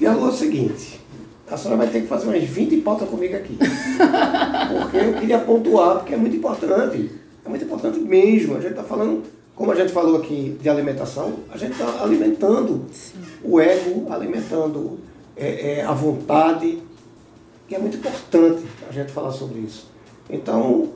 E 0.00 0.06
agora 0.06 0.30
é 0.30 0.34
o 0.34 0.36
seguinte, 0.36 0.98
a 1.50 1.56
senhora 1.58 1.76
vai 1.76 1.88
ter 1.88 2.00
que 2.00 2.06
fazer 2.06 2.26
umas 2.26 2.42
20 2.42 2.78
pautas 2.78 3.06
comigo 3.08 3.36
aqui. 3.36 3.58
Porque 4.80 4.96
eu 4.96 5.14
queria 5.14 5.38
pontuar, 5.38 5.98
porque 5.98 6.14
é 6.14 6.16
muito 6.16 6.36
importante. 6.36 7.10
É 7.44 7.48
muito 7.48 7.64
importante 7.64 7.98
mesmo. 7.98 8.56
A 8.56 8.60
gente 8.60 8.70
está 8.70 8.82
falando, 8.82 9.22
como 9.54 9.70
a 9.70 9.74
gente 9.74 9.92
falou 9.92 10.16
aqui 10.16 10.56
de 10.60 10.68
alimentação, 10.68 11.34
a 11.50 11.56
gente 11.56 11.72
está 11.72 12.02
alimentando 12.02 12.86
Sim. 12.90 13.20
o 13.44 13.60
ego, 13.60 14.10
alimentando 14.10 14.98
é, 15.36 15.78
é, 15.78 15.82
a 15.84 15.92
vontade. 15.92 16.82
E 17.68 17.74
é 17.74 17.78
muito 17.78 17.96
importante 17.96 18.64
a 18.88 18.92
gente 18.92 19.12
falar 19.12 19.32
sobre 19.32 19.60
isso. 19.60 19.88
Então, 20.28 20.90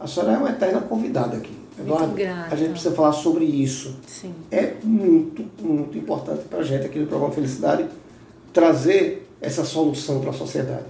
a 0.00 0.06
senhora 0.06 0.32
é 0.32 0.38
uma 0.38 0.50
eterna 0.50 0.80
convidada 0.80 1.36
aqui. 1.36 1.56
Eduardo, 1.78 2.14
a 2.50 2.56
gente 2.56 2.70
precisa 2.70 2.94
falar 2.94 3.12
sobre 3.12 3.44
isso. 3.44 3.96
Sim. 4.06 4.34
É 4.50 4.74
muito, 4.82 5.44
muito 5.62 5.96
importante 5.96 6.42
para 6.48 6.58
a 6.58 6.62
gente 6.62 6.86
aqui 6.86 6.98
no 6.98 7.06
programa 7.06 7.32
Felicidade 7.32 7.86
trazer 8.52 9.28
essa 9.40 9.64
solução 9.64 10.20
para 10.20 10.30
a 10.30 10.32
sociedade. 10.32 10.86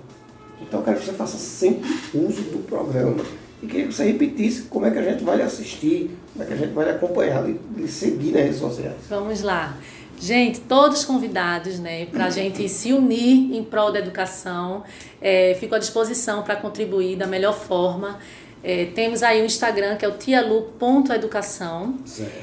Então 0.63 0.81
eu 0.81 0.85
quero 0.85 0.99
que 0.99 1.05
você 1.05 1.13
faça 1.13 1.37
sempre 1.37 1.89
uso 2.15 2.43
do 2.43 2.67
programa 2.67 3.23
e 3.63 3.67
queria 3.67 3.87
que 3.87 3.95
você 3.95 4.05
repetisse 4.05 4.63
como 4.63 4.87
é 4.87 4.91
que 4.91 4.99
a 4.99 5.03
gente 5.03 5.25
vai 5.25 5.37
lhe 5.37 5.43
assistir, 5.43 6.11
como 6.33 6.45
é 6.45 6.47
que 6.47 6.53
a 6.53 6.57
gente 6.57 6.73
vai 6.73 6.85
lhe 6.85 6.91
acompanhar 6.93 7.49
e 7.49 7.59
lhe 7.77 7.89
seguir 7.89 8.33
nas 8.33 8.43
redes 8.43 8.59
sociais. 8.59 8.97
Vamos 9.09 9.43
lá. 9.43 9.77
Gente, 10.21 10.61
todos 10.61 11.05
convidados 11.05 11.79
né, 11.79 12.07
para 12.07 12.27
a 12.27 12.31
gente 12.31 12.69
se 12.69 12.93
unir 12.93 13.55
em 13.57 13.63
prol 13.63 13.93
da 13.93 14.01
educação. 14.01 14.83
É, 15.21 15.57
fico 15.59 15.75
à 15.75 15.79
disposição 15.79 16.43
para 16.43 16.57
contribuir 16.57 17.17
da 17.17 17.27
melhor 17.27 17.55
forma. 17.55 18.19
É, 18.63 18.87
temos 18.87 19.23
aí 19.23 19.41
o 19.41 19.45
Instagram, 19.45 19.97
que 19.97 20.05
é 20.05 20.09
o 20.09 20.13
tialu.educação. 20.13 21.97